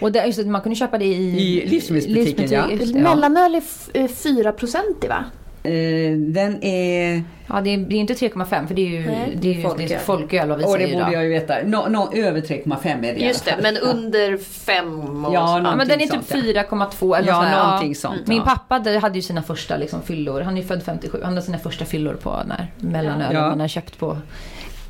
Och 0.00 0.12
det, 0.12 0.26
just 0.26 0.38
det, 0.38 0.44
man 0.50 0.60
kunde 0.60 0.76
köpa 0.76 0.98
det 0.98 1.04
i, 1.04 1.40
I 1.62 1.66
livsmedelsbutiken, 1.68 2.50
ja. 2.50 3.00
Mellanöl 3.00 3.54
är 3.54 3.58
f- 3.58 3.90
är 3.94 4.08
4% 4.08 5.08
va? 5.08 5.24
Eh, 5.62 6.16
den 6.16 6.64
är... 6.64 7.22
Ja, 7.48 7.60
det 7.60 7.70
är, 7.74 7.78
det 7.78 7.94
är 7.94 7.98
inte 7.98 8.14
3,5 8.14 8.66
för 8.66 8.74
det 8.74 8.82
är 8.82 8.86
ju 9.00 9.06
Nej, 9.06 9.38
det 9.40 9.48
är 9.50 9.54
ju 9.54 9.62
folköl. 9.62 9.88
det 9.88 9.94
är 9.94 9.98
folköl 9.98 10.48
vi 10.48 10.64
Och 10.64 10.78
det 10.78 10.92
borde 10.92 11.12
jag 11.12 11.22
ju 11.24 11.28
veta. 11.28 11.54
Nå, 11.64 11.86
nå, 11.88 12.12
över 12.14 12.40
3,5 12.40 13.04
är 13.06 13.14
det 13.14 13.20
Just 13.20 13.44
det, 13.44 13.54
men 13.62 13.76
under 13.76 14.36
5 14.36 15.24
och 15.24 15.34
Ja. 15.34 15.60
Ja, 15.64 15.76
men 15.76 15.88
den 15.88 16.00
är 16.00 16.06
typ 16.06 16.10
sånt, 16.10 16.30
4,2 16.44 17.16
eller 17.18 17.28
Ja, 17.28 17.34
något 17.34 17.42
sånt 17.44 17.54
där. 17.56 17.64
någonting 17.64 17.94
sånt, 17.94 18.26
Min 18.26 18.38
ja. 18.38 18.44
pappa 18.44 18.90
hade 19.00 19.18
ju 19.18 19.22
sina 19.22 19.42
första 19.42 19.76
liksom, 19.76 20.02
fyllor. 20.02 20.40
Han 20.40 20.56
är 20.56 20.60
ju 20.62 20.66
född 20.68 20.82
57. 20.82 21.18
Han 21.22 21.32
hade 21.32 21.42
sina 21.42 21.58
första 21.58 21.84
fyllor 21.84 22.14
på 22.14 22.42
när 22.46 22.66
mellanöl 22.76 23.34
Ja. 23.34 23.48
man 23.48 23.60
har 23.60 23.68
köpt 23.68 23.98
på 23.98 24.16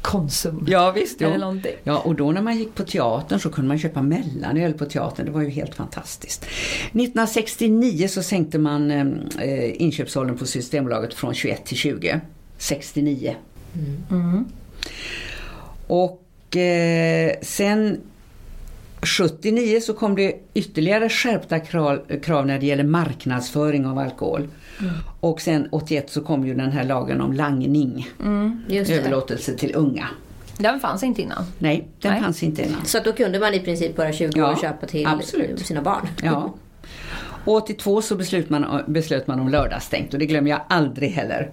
Konsum. 0.03 0.65
Ja 0.69 0.91
visst, 0.91 1.21
Eller 1.21 1.33
ja. 1.33 1.39
någonting. 1.39 1.75
ja. 1.85 1.99
Och 1.99 2.15
då 2.15 2.33
när 2.33 2.43
man 2.43 2.59
gick 2.59 2.75
på 2.75 2.83
teatern 2.83 3.41
så 3.41 3.51
kunde 3.51 3.69
man 3.69 3.79
köpa 3.79 4.03
mellanöl 4.03 4.73
på 4.73 4.85
teatern. 4.85 5.27
Det 5.27 5.33
var 5.33 5.43
ju 5.43 5.51
helt 5.51 5.75
fantastiskt. 5.75 6.43
1969 6.43 8.09
så 8.09 8.23
sänkte 8.23 8.59
man 8.59 8.91
eh, 8.91 9.83
inköpsåldern 9.83 10.39
på 10.39 10.47
Systembolaget 10.47 11.15
från 11.15 11.35
21 11.35 11.67
till 11.67 11.77
20. 11.77 12.21
69. 12.59 13.37
Mm. 14.11 14.45
Och 15.87 16.57
eh, 16.57 17.35
sen 17.43 18.01
79 19.03 19.81
så 19.81 19.95
kom 19.95 20.15
det 20.17 20.35
ytterligare 20.55 21.09
skärpta 21.09 21.59
krav, 21.61 22.01
krav 22.23 22.47
när 22.47 22.59
det 22.59 22.67
gäller 22.67 22.85
marknadsföring 22.85 23.87
av 23.87 23.99
alkohol. 23.99 24.49
Och 25.21 25.41
sen 25.41 25.69
81 25.73 26.11
så 26.11 26.21
kom 26.21 26.47
ju 26.47 26.55
den 26.55 26.73
här 26.73 26.85
lagen 26.85 27.21
om 27.21 27.33
langning, 27.33 28.09
Just 28.69 28.91
det. 28.91 28.97
överlåtelse 28.99 29.55
till 29.57 29.73
unga. 29.75 30.07
Den 30.59 30.81
fanns 30.81 31.03
inte 31.03 31.23
innan. 31.23 31.45
Nej, 31.59 31.89
den 32.01 32.13
Nej. 32.13 32.23
fanns 32.23 32.43
inte 32.43 32.63
innan. 32.63 32.85
Så 32.85 32.99
att 32.99 33.05
då 33.05 33.13
kunde 33.13 33.39
man 33.41 33.55
i 33.55 33.61
princip 33.61 33.97
bara 33.97 34.13
20 34.13 34.31
Ja, 34.39 34.53
år 34.53 34.57
köpa 34.57 34.87
till 34.87 35.07
absolut. 35.07 35.67
sina 35.67 35.83
barn. 35.83 36.09
Ja. 36.23 36.55
Och 37.45 37.55
82 37.55 38.03
så 38.03 38.17
beslöt 38.17 38.51
man, 38.51 38.83
beslöt 38.87 39.27
man 39.27 39.41
om 39.41 39.49
lördagsstängt 39.49 40.13
och 40.13 40.19
det 40.19 40.27
glömmer 40.27 40.51
jag 40.51 40.61
aldrig 40.69 41.11
heller. 41.11 41.51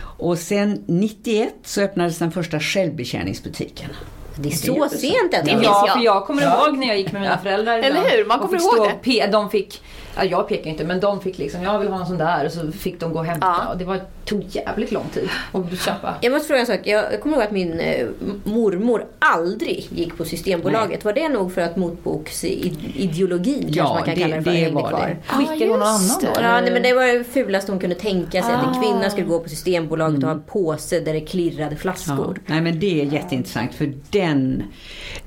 Och 0.00 0.38
sen 0.38 0.84
91 0.86 1.54
så 1.64 1.80
öppnades 1.82 2.18
den 2.18 2.32
första 2.32 2.60
självbetjäningsbutiken. 2.60 3.90
Det 4.38 4.48
är 4.48 4.52
så 4.52 4.88
sent 4.88 5.34
ändå. 5.34 5.46
Det 5.50 5.52
minns 5.52 5.64
Ja, 5.64 5.84
jag. 5.86 5.96
för 5.96 6.04
jag 6.04 6.26
kommer 6.26 6.42
ihåg 6.42 6.78
när 6.78 6.86
jag 6.86 6.98
gick 6.98 7.12
med 7.12 7.20
mina 7.22 7.38
föräldrar 7.38 7.78
Eller 7.78 8.00
hur? 8.10 8.24
Man 8.24 8.38
kommer 8.38 8.58
ihåg 8.60 8.88
det. 9.02 9.26
de 9.26 9.50
fick, 9.50 9.82
ja, 10.16 10.24
jag 10.24 10.48
pekar 10.48 10.70
inte, 10.70 10.84
men 10.84 11.00
de 11.00 11.20
fick 11.20 11.38
liksom, 11.38 11.62
jag 11.62 11.78
vill 11.78 11.88
ha 11.88 12.00
en 12.00 12.06
sån 12.06 12.18
där 12.18 12.44
och 12.46 12.52
så 12.52 12.72
fick 12.72 13.00
de 13.00 13.12
gå 13.12 13.18
och 13.18 13.24
hämta. 13.24 13.46
Ja. 13.46 13.72
Och 13.72 13.78
det 13.78 13.84
var, 13.84 14.00
tog 14.24 14.44
jävligt 14.48 14.92
lång 14.92 15.08
tid 15.14 15.28
att 15.52 15.80
köpa. 15.80 16.14
Jag 16.20 16.32
måste 16.32 16.46
fråga 16.48 16.60
en 16.60 16.66
sak. 16.66 16.80
Jag 16.84 17.12
jag 17.12 17.20
kommer 17.20 17.36
ihåg 17.36 17.44
att 17.46 17.52
min 17.52 17.80
eh, 17.80 18.06
mormor 18.44 19.06
aldrig 19.18 19.86
gick 19.90 20.16
på 20.16 20.24
Systembolaget. 20.24 21.04
Var 21.04 21.12
det 21.12 21.28
nog 21.28 21.52
för 21.52 21.60
att 21.60 21.76
motboksideologin 21.76 23.62
kanske 23.62 23.78
Ja, 23.80 23.94
man 23.94 24.02
kan 24.02 24.14
det- 24.14 24.20
kalla 24.20 24.36
det 24.36 24.42
för 24.42 24.50
det 24.50 24.56
hängde 24.56 24.74
var 24.74 24.88
kvar? 24.88 25.08
det. 25.08 25.16
Skickade 25.34 25.70
hon 25.70 25.78
någon 25.78 25.88
annan 25.88 26.18
då? 26.22 26.28
Ja, 26.34 26.60
nej, 26.60 26.70
men 26.72 26.82
det 26.82 26.92
var 26.92 27.18
det 27.18 27.24
fulaste 27.24 27.72
hon 27.72 27.80
kunde 27.80 27.96
tänka 27.96 28.42
sig. 28.42 28.54
Att 28.54 28.62
en 28.64 28.68
Ah. 28.70 28.82
kvinna 28.82 29.10
skulle 29.10 29.26
gå 29.26 29.38
på 29.40 29.48
Systembolaget 29.48 30.18
och 30.22 30.28
ha 30.28 30.34
en 30.36 30.42
påse 30.42 31.00
där 31.00 31.12
det 31.12 31.20
klirrade 31.20 31.70
Ja. 31.70 31.76
flaskor. 31.76 32.40
Nej 32.46 32.60
men 32.60 32.80
det 32.80 33.00
är 33.00 33.04
jätteintressant 33.04 33.74
för 33.74 33.92
den 34.10 34.62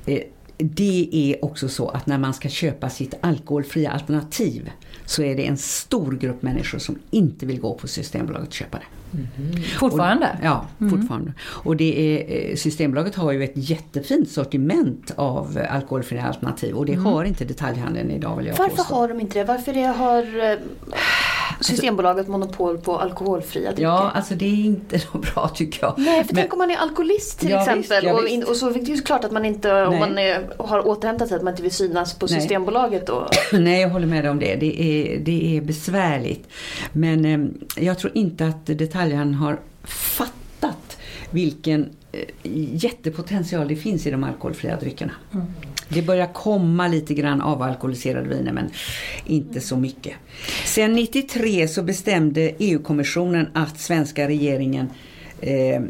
eh, 0.06 0.18
det 0.62 1.08
är 1.12 1.44
också 1.44 1.68
så 1.68 1.88
att 1.88 2.06
när 2.06 2.18
man 2.18 2.34
ska 2.34 2.48
köpa 2.48 2.90
sitt 2.90 3.14
alkoholfria 3.20 3.90
alternativ 3.90 4.70
så 5.04 5.22
är 5.22 5.36
det 5.36 5.46
en 5.46 5.56
stor 5.56 6.12
grupp 6.12 6.42
människor 6.42 6.78
som 6.78 6.98
inte 7.10 7.46
vill 7.46 7.60
gå 7.60 7.74
på 7.74 7.88
Systembolaget 7.88 8.48
och 8.48 8.54
köpa 8.54 8.78
det. 8.78 8.84
Fortfarande? 9.78 10.38
Ja, 10.42 10.66
fortfarande. 10.90 11.32
Och 11.42 11.76
det 11.76 11.98
är, 12.00 12.50
eh, 12.50 12.56
Systembolaget 12.56 13.14
har 13.14 13.32
ju 13.32 13.44
ett 13.44 13.52
jättefint 13.54 14.30
sortiment 14.30 15.12
av 15.16 15.58
alkoholfria 15.70 16.22
alternativ 16.26 16.74
och 16.74 16.86
det 16.86 16.94
har 16.94 17.24
inte 17.24 17.44
detaljhandeln 17.44 18.10
idag 18.10 18.36
vill 18.36 18.46
jag 18.46 18.56
Varför 18.56 18.76
påstå. 18.76 18.94
har 18.94 19.08
de 19.08 19.20
inte 19.20 19.38
det? 19.38 19.44
Varför 19.44 19.72
det 19.72 19.82
har 19.86 20.50
eh, 20.50 20.58
Systembolaget 21.60 22.28
monopol 22.28 22.78
på 22.78 22.98
alkoholfria 22.98 23.68
drycker? 23.70 23.82
Ja, 23.82 24.10
alltså 24.14 24.34
det 24.34 24.44
är 24.44 24.64
inte 24.64 24.98
så 25.12 25.18
bra 25.18 25.48
tycker 25.48 25.78
jag. 25.82 25.94
Nej, 25.98 26.24
för 26.24 26.34
Men- 26.34 26.42
tänk 26.42 26.52
om 26.52 26.58
man 26.58 26.70
är 26.70 26.76
alkoholist 26.76 27.38
till 27.40 27.50
Ja, 27.50 27.60
exempel. 27.60 27.78
visst, 27.82 28.02
ja, 28.02 28.12
och, 28.14 28.28
in, 28.28 28.44
och 28.44 28.56
så 28.56 28.68
är 28.70 28.74
det 28.74 28.80
ju 28.80 29.00
klart 29.00 29.24
att 29.24 29.32
man 29.32 29.44
inte, 29.44 29.72
om 29.82 29.90
Nej. 29.90 30.00
man 30.00 30.18
är, 30.18 30.48
har 30.58 30.86
återhämtat 30.88 31.28
sig, 31.28 31.36
att 31.36 31.42
man 31.42 31.52
inte 31.52 31.62
vill 31.62 31.72
synas 31.72 32.14
på 32.14 32.26
Nej. 32.26 32.40
Systembolaget 32.40 33.06
då. 33.06 33.28
Nej, 33.52 33.80
jag 33.80 33.88
håller 33.88 34.06
med 34.06 34.24
dig 34.24 34.30
om 34.30 34.38
det. 34.38 34.54
Det 34.56 34.82
är, 34.82 35.18
det 35.18 35.56
är 35.56 35.60
besvärligt. 35.60 36.48
Men 36.92 37.24
eh, 37.24 37.84
jag 37.84 37.98
tror 37.98 38.12
inte 38.16 38.46
att 38.46 38.66
detaljhandeln 38.66 39.34
har 39.34 39.58
fattat 39.84 40.98
vilken 41.30 41.90
eh, 42.12 42.20
jättepotential 42.74 43.68
det 43.68 43.76
finns 43.76 44.06
i 44.06 44.10
de 44.10 44.24
alkoholfria 44.24 44.76
dryckerna. 44.76 45.12
Det 45.94 46.02
börjar 46.02 46.32
komma 46.32 46.88
lite 46.88 47.14
grann 47.14 47.40
av 47.40 47.62
alkoholiserade 47.62 48.28
viner 48.28 48.52
men 48.52 48.70
inte 49.26 49.60
så 49.60 49.76
mycket. 49.76 50.14
Sen 50.64 50.92
93 50.92 51.68
så 51.68 51.82
bestämde 51.82 52.52
EU-kommissionen 52.58 53.48
att 53.54 53.80
svenska 53.80 54.28
regeringen 54.28 54.90
eh, 55.40 55.82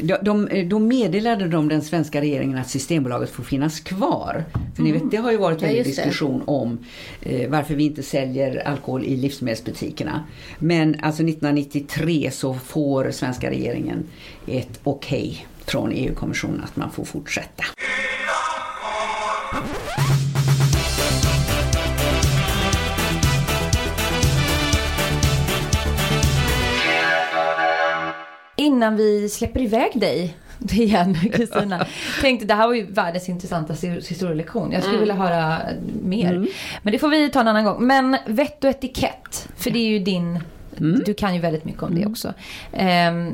de, 0.00 0.16
de, 0.22 0.68
då 0.68 0.78
meddelade 0.78 1.48
de 1.48 1.68
den 1.68 1.82
svenska 1.82 2.20
regeringen 2.20 2.58
att 2.58 2.70
Systembolaget 2.70 3.30
får 3.30 3.44
finnas 3.44 3.80
kvar. 3.80 4.44
För 4.76 4.82
ni 4.82 4.92
vet, 4.92 5.10
det 5.10 5.16
har 5.16 5.30
ju 5.30 5.36
varit 5.36 5.62
Ja, 5.62 5.68
just 5.68 5.96
det. 5.96 6.02
diskussion 6.02 6.42
om 6.46 6.78
eh, 7.22 7.50
varför 7.50 7.74
vi 7.74 7.84
inte 7.84 8.02
säljer 8.02 8.68
alkohol 8.68 9.04
i 9.04 9.16
livsmedelsbutikerna. 9.16 10.24
Men 10.58 10.96
alltså 11.02 11.22
1993 11.22 12.30
så 12.30 12.54
får 12.54 13.10
svenska 13.10 13.50
regeringen 13.50 14.04
ett 14.46 14.80
okej 14.84 15.46
från 15.66 15.92
EU-kommissionen 15.92 16.60
att 16.64 16.76
man 16.76 16.90
får 16.90 17.04
fortsätta. 17.04 17.64
Innan 28.56 28.96
vi 28.96 29.28
släpper 29.28 29.60
iväg 29.60 30.00
dig 30.00 30.36
igen 30.72 31.14
Kristina. 31.32 31.86
Tänkte 32.20 32.46
det 32.46 32.54
här 32.54 32.66
var 32.66 32.74
ju 32.74 32.86
världens 32.86 33.28
intressantaste 33.28 33.86
historielektion. 33.88 34.72
Jag 34.72 34.82
skulle 34.82 34.98
vilja 34.98 35.14
höra 35.14 35.58
mer. 36.02 36.46
Men 36.82 36.92
det 36.92 36.98
får 36.98 37.08
vi 37.08 37.30
ta 37.30 37.40
en 37.40 37.48
annan 37.48 37.64
gång. 37.64 37.86
Men 37.86 38.16
vett 38.26 38.64
och 38.64 38.70
etikett. 38.70 39.48
För 39.56 39.70
det 39.70 39.78
är 39.78 39.88
ju 39.88 39.98
din... 39.98 40.38
Du 41.06 41.14
kan 41.14 41.34
ju 41.34 41.40
väldigt 41.40 41.64
mycket 41.64 41.82
om 41.82 41.94
det 41.94 42.06
också. 42.06 42.34
Ehm, 42.72 43.32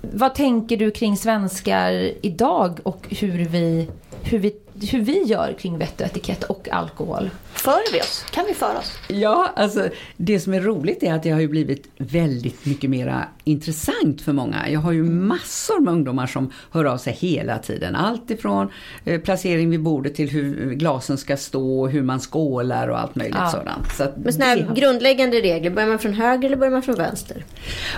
vad 0.00 0.34
tänker 0.34 0.76
du 0.76 0.90
kring 0.90 1.16
svenskar 1.16 2.12
idag 2.22 2.80
och 2.82 3.06
hur 3.10 3.44
vi, 3.44 3.88
hur 4.22 4.38
vi, 4.38 4.52
hur 4.92 5.00
vi 5.00 5.22
gör 5.22 5.52
kring 5.58 5.78
vett 5.78 6.00
och 6.00 6.06
etikett 6.06 6.42
och 6.44 6.68
alkohol? 6.72 7.30
För 7.52 7.92
vi 7.92 8.00
oss? 8.00 8.24
Kan 8.30 8.44
vi 8.46 8.54
föra 8.54 8.78
oss? 8.78 8.92
Ja, 9.08 9.52
alltså 9.56 9.88
det 10.16 10.40
som 10.40 10.54
är 10.54 10.60
roligt 10.60 11.02
är 11.02 11.14
att 11.14 11.22
det 11.22 11.30
har 11.30 11.40
ju 11.40 11.48
blivit 11.48 11.88
väldigt 11.96 12.66
mycket 12.66 12.90
mera 12.90 13.24
intressant 13.44 14.20
för 14.22 14.32
många. 14.32 14.68
Jag 14.68 14.80
har 14.80 14.92
ju 14.92 15.02
massor 15.02 15.80
med 15.80 15.92
ungdomar 15.92 16.26
som 16.26 16.52
hör 16.70 16.84
av 16.84 16.98
sig 16.98 17.12
hela 17.12 17.58
tiden. 17.58 17.94
Allt 17.96 18.30
ifrån 18.30 18.68
eh, 19.04 19.20
placering 19.20 19.70
vid 19.70 19.82
bordet 19.82 20.14
till 20.14 20.30
hur 20.30 20.72
glasen 20.74 21.18
ska 21.18 21.36
stå, 21.36 21.88
hur 21.88 22.02
man 22.02 22.20
skålar 22.20 22.88
och 22.88 23.00
allt 23.00 23.14
möjligt 23.14 23.36
Ja. 23.38 23.50
sådant. 23.50 23.92
Så 23.96 24.06
Men 24.24 24.32
såna 24.32 24.44
här 24.44 24.62
har- 24.62 24.74
grundläggande 24.74 25.40
regler, 25.40 25.70
börjar 25.70 25.88
man 25.88 25.98
från 25.98 26.12
höger 26.12 26.46
eller 26.46 26.56
börjar 26.56 26.72
man 26.72 26.82
från 26.82 26.94
vänster? 26.94 27.44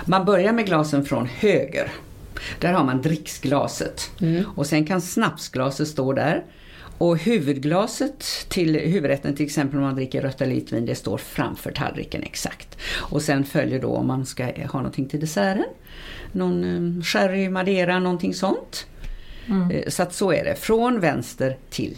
Man 0.05 0.25
börjar 0.25 0.53
med 0.53 0.65
glasen 0.65 1.05
från 1.05 1.25
höger. 1.25 1.91
Där 2.59 2.73
har 2.73 2.83
man 2.83 3.01
dricksglaset. 3.01 4.09
Och 4.55 4.65
sen 4.65 4.85
kan 4.85 5.01
snapsglaset 5.01 5.87
stå 5.87 6.13
där. 6.13 6.43
Och 6.99 7.17
huvudglaset 7.17 8.25
till 8.49 8.75
huvudrätten, 8.75 9.35
till 9.35 9.45
exempel 9.45 9.77
om 9.77 9.83
man 9.85 9.95
dricker 9.95 10.21
rött 10.21 10.41
eller 10.41 10.55
vitt 10.55 10.71
vin, 10.71 10.85
det 10.85 10.95
står 10.95 11.17
framför 11.17 11.71
tallriken 11.71 12.23
exakt. 12.23 12.77
Och 12.95 13.21
sen 13.21 13.43
följer 13.45 13.81
då 13.81 13.95
om 13.95 14.07
man 14.07 14.25
ska 14.25 14.43
ha 14.45 14.79
någonting 14.79 15.05
till 15.07 15.19
desserten. 15.19 15.65
Någon 16.31 16.63
eh, 16.97 17.03
sherry, 17.03 17.49
madeira, 17.49 17.99
någonting 17.99 18.33
sånt. 18.33 18.87
Eh, 19.71 19.89
Så 19.89 20.03
att 20.03 20.13
så 20.13 20.31
är 20.31 20.43
det, 20.43 20.55
från 20.55 20.99
vänster 20.99 21.57
till 21.69 21.97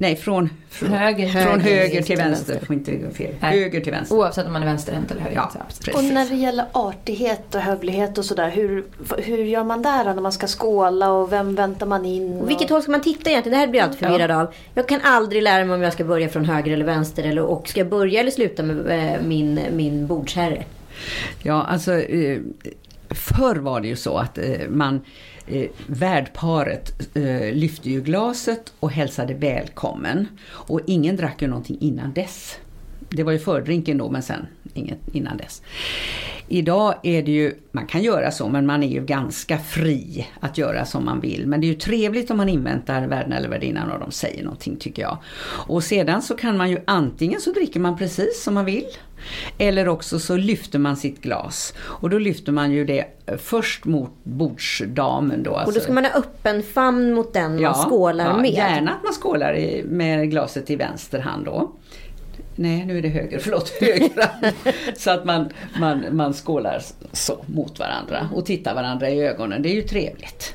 Nej, 0.00 0.16
från, 0.16 0.50
från, 0.70 0.92
Höger. 0.92 1.28
från 1.28 1.60
Höger 1.60 1.80
höger 1.80 2.02
till 2.02 2.16
vänster. 2.16 2.52
vänster. 2.52 2.66
Får 2.66 2.76
inte 2.76 3.10
fel. 3.14 3.34
Nej. 3.40 3.60
Höger 3.60 3.80
till 3.80 3.92
vänster. 3.92 4.16
Oavsett 4.16 4.46
om 4.46 4.52
man 4.52 4.62
är 4.62 4.66
vänsterhänt 4.66 5.10
eller 5.10 5.20
högerhänt. 5.20 5.58
Ja, 5.86 5.92
Och 5.98 6.04
när 6.04 6.28
det 6.28 6.34
gäller 6.34 6.64
artighet 6.72 7.54
och 7.54 7.60
hövlighet 7.60 8.18
och 8.18 8.24
sådär, 8.24 8.50
hur, 8.50 8.84
hur 9.18 9.44
gör 9.44 9.64
man 9.64 9.82
där 9.82 10.04
då 10.04 10.12
när 10.12 10.22
man 10.22 10.32
ska 10.32 10.46
skåla 10.46 11.10
och 11.10 11.32
vem 11.32 11.54
väntar 11.54 11.86
man 11.86 12.04
in? 12.04 12.40
Och 12.40 12.50
vilket 12.50 12.70
håll 12.70 12.82
ska 12.82 12.90
man 12.90 13.00
titta 13.00 13.30
egentligen? 13.30 13.58
Det 13.58 13.60
här 13.60 13.66
blir 13.66 13.80
jag 13.80 13.86
alltid 13.88 14.00
förvirrad 14.00 14.30
av. 14.30 14.54
Jag 14.74 14.88
kan 14.88 15.00
aldrig 15.02 15.42
lära 15.42 15.64
mig 15.64 15.74
om 15.74 15.82
jag 15.82 15.92
ska 15.92 16.04
börja 16.04 16.28
från 16.28 16.44
höger 16.44 16.72
eller 16.72 16.84
vänster. 16.84 17.22
Eller, 17.22 17.42
och 17.42 17.68
ska 17.68 17.80
jag 17.80 17.88
börja 17.88 18.20
eller 18.20 18.30
sluta 18.30 18.62
med 18.62 19.14
eh, 19.14 19.22
min, 19.22 19.60
min 19.72 20.06
bordsherre? 20.06 20.64
Ja, 21.42 21.62
alltså 21.62 21.92
eh, 21.92 22.38
förr 23.10 23.56
var 23.56 23.80
det 23.80 23.88
ju 23.88 23.96
så 23.96 24.16
att 24.18 24.38
eh, 24.38 24.44
man 24.68 25.00
eh, 25.50 25.70
värdparet 25.86 27.16
eh, 27.16 27.54
lyfte 27.54 27.90
ju 27.90 28.02
glaset 28.02 28.72
och 28.80 28.90
hälsade 28.90 29.34
välkommen. 29.34 30.28
Och 30.48 30.80
ingen 30.86 31.16
drack 31.16 31.42
ju 31.42 31.48
någonting 31.48 31.76
innan 31.80 32.12
dess. 32.12 32.58
Det 33.10 33.22
var 33.22 33.32
ju 33.32 33.38
fördrinken 33.38 33.98
då, 33.98 34.10
men 34.10 34.22
sen 34.22 34.46
inget 34.74 35.08
innan 35.12 35.36
dess. 35.36 35.62
Idag 36.52 36.94
är 37.02 37.22
det 37.22 37.30
ju, 37.30 37.54
man 37.72 37.86
kan 37.86 38.02
göra 38.02 38.30
så, 38.30 38.48
men 38.48 38.66
man 38.66 38.82
är 38.82 38.88
ju 38.88 39.04
ganska 39.04 39.58
fri 39.58 40.28
att 40.40 40.58
göra 40.58 40.84
som 40.84 41.04
man 41.04 41.20
vill. 41.20 41.46
Men 41.46 41.60
det 41.60 41.66
är 41.66 41.68
ju 41.68 41.74
trevligt 41.74 42.30
om 42.30 42.36
man 42.36 42.48
inväntar 42.48 43.06
värden 43.06 43.32
eller 43.32 43.48
värdinnan 43.48 43.90
och 43.90 44.00
de 44.00 44.10
säger 44.10 44.44
någonting 44.44 44.76
tycker 44.76 45.02
jag. 45.02 45.18
Och 45.68 45.84
sedan 45.84 46.22
så 46.22 46.36
kan 46.36 46.56
man 46.56 46.70
ju 46.70 46.78
antingen 46.84 47.40
så 47.40 47.52
dricker 47.52 47.80
man 47.80 47.98
precis 47.98 48.42
som 48.42 48.54
man 48.54 48.64
vill. 48.64 48.86
Eller 49.58 49.88
också 49.88 50.18
så 50.18 50.36
lyfter 50.36 50.78
man 50.78 50.96
sitt 50.96 51.20
glas. 51.20 51.74
Och 51.78 52.10
då 52.10 52.18
lyfter 52.18 52.52
man 52.52 52.72
ju 52.72 52.84
det 52.84 53.04
först 53.38 53.84
mot 53.84 54.10
bordsdamen 54.22 55.42
då. 55.42 55.50
Och 55.50 55.56
då 55.56 55.62
alltså. 55.62 55.80
ska 55.80 55.92
man 55.92 56.04
ha 56.04 56.12
öppen 56.12 56.62
famn 56.62 57.14
mot 57.14 57.32
den 57.32 57.62
man 57.62 57.74
skålar 57.74 58.24
ja, 58.24 58.36
med. 58.36 58.50
Gärna 58.50 58.90
att 58.90 59.02
man 59.02 59.12
skålar 59.12 59.82
med 59.84 60.30
glaset 60.30 60.70
i 60.70 60.76
vänster 60.76 61.18
hand 61.18 61.44
då. 61.44 61.72
Nej, 62.60 62.84
nu 62.86 62.98
är 62.98 63.02
det 63.02 63.08
höger, 63.08 63.38
förlåt, 63.38 63.68
höger. 63.80 64.30
Så 64.96 65.10
att 65.10 65.24
man, 65.24 65.50
man, 65.78 66.04
man 66.10 66.32
skålar 66.32 66.82
så 67.12 67.44
mot 67.46 67.78
varandra 67.78 68.28
och 68.34 68.46
tittar 68.46 68.74
varandra 68.74 69.10
i 69.10 69.20
ögonen. 69.20 69.62
Det 69.62 69.68
är 69.68 69.74
ju 69.74 69.82
trevligt. 69.82 70.54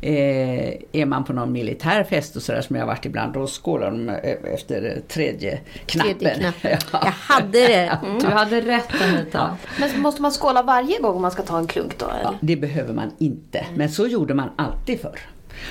Eh, 0.00 0.72
är 0.92 1.06
man 1.06 1.24
på 1.24 1.32
någon 1.32 1.52
militärfest 1.52 2.36
och 2.36 2.42
sådär 2.42 2.60
som 2.60 2.76
jag 2.76 2.82
har 2.82 2.86
varit 2.86 3.06
ibland, 3.06 3.32
då 3.32 3.46
skålar 3.46 3.90
de 3.90 4.08
eh, 4.08 4.54
efter 4.54 5.00
tredje 5.08 5.58
knappen. 5.86 6.18
Tredje 6.18 6.34
knappen. 6.34 6.78
Ja. 6.92 7.00
Jag 7.04 7.34
hade 7.34 7.58
det. 7.58 7.98
Du 8.20 8.26
hade 8.26 8.60
rätt 8.60 9.02
Anita. 9.02 9.56
Men 9.80 10.00
måste 10.00 10.22
man 10.22 10.30
skåla 10.30 10.62
varje 10.62 11.00
gång 11.00 11.20
man 11.20 11.30
ska 11.30 11.42
ta 11.42 11.58
en 11.58 11.66
klunk 11.66 11.98
då? 11.98 12.06
Eller? 12.06 12.22
Ja, 12.22 12.34
det 12.40 12.56
behöver 12.56 12.94
man 12.94 13.12
inte, 13.18 13.66
men 13.74 13.88
så 13.88 14.06
gjorde 14.06 14.34
man 14.34 14.50
alltid 14.56 15.00
förr. 15.00 15.20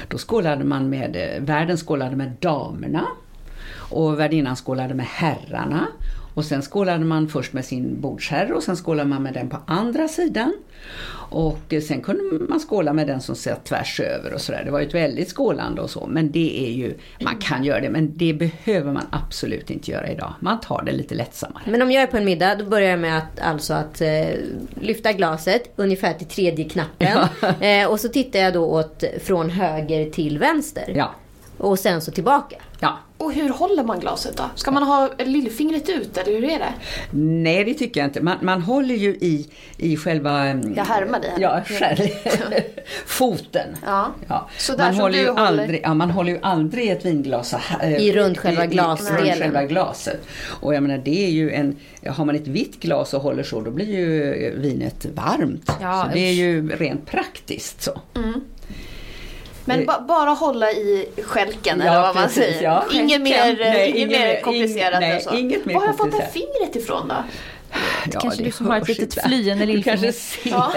Då 0.07 0.17
skålade 0.17 0.63
man 0.63 0.89
med, 0.89 1.15
eh, 1.15 1.43
värden 1.43 1.77
skålade 1.77 2.15
med 2.15 2.31
damerna 2.39 3.07
och 3.89 4.19
värdinnan 4.19 4.55
skålade 4.55 4.93
med 4.93 5.05
herrarna. 5.05 5.87
Och 6.33 6.45
sen 6.45 6.61
skålade 6.61 7.05
man 7.05 7.27
först 7.29 7.53
med 7.53 7.65
sin 7.65 8.01
bordsherre 8.01 8.53
och 8.53 8.63
sen 8.63 8.75
skålade 8.75 9.09
man 9.09 9.23
med 9.23 9.33
den 9.33 9.49
på 9.49 9.57
andra 9.67 10.07
sidan. 10.07 10.53
Och 11.29 11.73
sen 11.87 12.01
kunde 12.01 12.45
man 12.49 12.59
skåla 12.59 12.93
med 12.93 13.07
den 13.07 13.21
som 13.21 13.35
satt 13.35 13.65
tvärs 13.65 13.99
över 13.99 14.33
och 14.33 14.41
sådär. 14.41 14.61
Det 14.65 14.71
var 14.71 14.79
ju 14.79 14.87
ett 14.87 14.93
väldigt 14.93 15.29
skålande 15.35 15.81
och 15.81 15.89
så. 15.89 16.07
Men 16.07 16.31
det 16.31 16.67
är 16.67 16.71
ju, 16.71 16.93
man 17.21 17.37
kan 17.37 17.63
göra 17.63 17.79
det 17.79 17.89
men 17.89 18.17
det 18.17 18.33
behöver 18.33 18.91
man 18.93 19.03
absolut 19.09 19.69
inte 19.71 19.91
göra 19.91 20.07
idag. 20.11 20.33
Man 20.39 20.59
tar 20.59 20.83
det 20.85 20.91
lite 20.91 21.15
lättsammare. 21.15 21.63
Men 21.65 21.81
om 21.81 21.91
jag 21.91 22.03
är 22.03 22.07
på 22.07 22.17
en 22.17 22.25
middag 22.25 22.55
då 22.55 22.65
börjar 22.65 22.89
jag 22.89 22.99
med 22.99 23.17
att, 23.17 23.39
alltså 23.39 23.73
att 23.73 24.01
eh, 24.01 24.27
lyfta 24.81 25.13
glaset 25.13 25.73
ungefär 25.75 26.13
till 26.13 26.27
tredje 26.27 26.69
knappen. 26.69 27.17
Eh, 27.61 27.87
och 27.87 27.99
så 27.99 28.07
tittar 28.09 28.39
jag 28.39 28.53
då 28.53 28.65
åt 28.65 29.03
från 29.21 29.49
höger 29.49 30.09
till 30.09 30.39
vänster. 30.39 30.93
Ja, 30.95 31.11
Och 31.57 31.79
sen 31.79 32.01
så 32.01 32.11
tillbaka. 32.11 32.55
ja. 32.79 32.97
Och 33.19 33.33
hur 33.33 33.49
håller 33.49 33.83
man 33.83 33.99
glaset 33.99 34.37
då? 34.37 34.43
Ska 34.55 34.71
man 34.71 34.83
ha 34.83 35.09
lillfingret 35.25 35.89
ut 35.89 36.17
eller 36.17 36.31
hur 36.31 36.43
är 36.43 36.59
det? 36.59 36.73
Nej, 37.11 37.63
det 37.63 37.73
tycker 37.73 37.99
jag 37.99 38.07
inte. 38.07 38.21
Man, 38.21 38.37
man 38.41 38.61
håller 38.61 38.95
ju 38.95 39.09
i, 39.09 39.47
i 39.77 39.97
själva... 39.97 40.45
mm, 40.47 40.73
Jag 40.75 40.85
härmar 40.85 41.19
dig. 41.19 41.33
Ja, 41.39 41.61
själv. 41.65 41.97
Foten. 43.05 43.77
Ja. 43.85 44.11
Ja. 44.27 44.49
Så 44.57 44.75
där 44.75 44.85
man, 44.85 44.95
håller 44.95 45.17
du 45.17 45.23
ju 45.23 45.29
håller- 45.29 45.41
aldrig, 45.45 45.81
ja, 45.83 45.93
man 45.93 46.11
håller 46.11 46.31
ju 46.31 46.39
aldrig 46.41 46.89
ett 46.89 47.05
vinglas 47.05 47.53
eh, 47.81 47.95
I 47.97 48.13
runt 48.13 48.37
själva 48.37 48.63
i- 48.65 48.67
i- 48.67 48.69
glasdelen. 48.71 49.25
runt 49.25 49.39
själva 49.39 49.63
glaset. 49.65 50.21
Och 50.61 50.75
jag 50.75 50.83
menar 50.83 50.97
det 50.97 51.25
är 51.25 51.29
ju 51.29 51.51
en, 51.51 51.75
har 52.07 52.25
man 52.25 52.35
ett 52.35 52.47
vitt 52.47 52.79
glas 52.79 53.13
och 53.13 53.21
håller 53.21 53.43
så 53.43 53.61
då 53.61 53.71
blir 53.71 53.85
ju 53.95 54.33
vinet 54.59 55.05
varmt. 55.15 55.71
Ja, 55.81 56.03
så 56.07 56.13
det 56.13 56.19
är 56.19 56.33
ju 56.33 56.69
rent 56.69 57.05
praktiskt 57.05 57.81
så. 57.83 58.01
Men 59.67 59.85
ba 59.85 59.99
bara 60.07 60.29
hålla 60.29 60.71
i 60.71 61.09
skälken 61.23 61.81
Ja, 61.85 61.91
eller 61.91 62.01
vad 62.01 62.15
man 62.15 62.29
säger. 62.29 62.63
ja. 62.63 62.83
Inget 62.93 63.21
mer, 63.21 63.55
Nej, 63.59 63.89
inget 63.89 63.97
inget 63.97 64.09
mer 64.19 64.41
komplicerat 64.41 65.01
ing- 65.03 65.15
än 65.15 65.21
så. 65.21 65.31
nej, 65.31 65.39
inget 65.39 65.65
mer 65.65 65.73
Var 65.73 65.81
har 65.81 65.87
jag 65.87 65.97
fått 65.97 66.05
det 66.11 66.11
komplicerat. 66.17 66.33
fingret 66.59 66.75
ifrån 66.75 67.07
då? 67.07 67.15
Ja, 68.13 68.19
kanske 68.19 68.39
det 68.43 68.45
du 68.45 68.51
som 68.51 68.67
har 68.67 68.77
ett 68.77 68.87
litet 68.87 69.23
flyende 69.23 69.65
lillfinger. 69.65 70.13
Ja. 70.43 70.71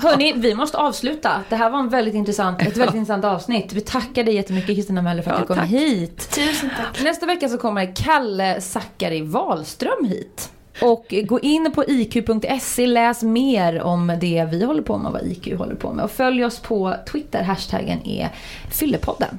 Hörni, 0.00 0.32
vi 0.36 0.54
måste 0.54 0.78
avsluta. 0.78 1.40
Det 1.48 1.56
här 1.56 1.70
var 1.70 1.78
en 1.78 1.88
väldigt 1.88 2.14
intressant, 2.14 2.62
ett 2.62 2.76
väldigt 2.76 2.94
intressant 2.94 3.24
avsnitt. 3.24 3.72
Vi 3.72 3.80
tackar 3.80 4.24
dig 4.24 4.34
jättemycket 4.34 4.76
Kristina 4.76 5.02
Möller 5.02 5.22
för 5.22 5.30
att 5.30 5.36
Ja, 5.36 5.40
du 5.42 5.46
kom 5.46 5.56
tack. 5.56 5.68
hit. 5.68 6.30
Tusen 6.34 6.70
tack. 6.76 7.02
Nästa 7.04 7.26
vecka 7.26 7.48
så 7.48 7.58
kommer 7.58 7.96
Kalle 7.96 8.60
Zackari 8.60 9.20
Wahlström 9.20 10.04
hit. 10.08 10.50
Och 10.80 11.14
gå 11.24 11.40
in 11.40 11.72
på 11.74 11.84
iq.se, 11.84 12.86
läs 12.86 13.22
mer 13.22 13.82
om 13.82 14.18
det 14.20 14.48
vi 14.50 14.64
håller 14.64 14.82
på 14.82 14.98
med 14.98 15.06
och 15.06 15.12
vad 15.12 15.22
IQ 15.22 15.58
håller 15.58 15.74
på 15.74 15.92
med. 15.92 16.04
Och 16.04 16.10
följ 16.10 16.44
oss 16.44 16.58
på 16.58 16.94
Twitter, 17.12 17.42
hashtaggen 17.42 18.06
är 18.06 18.28
Fyllepodden. 18.70 19.38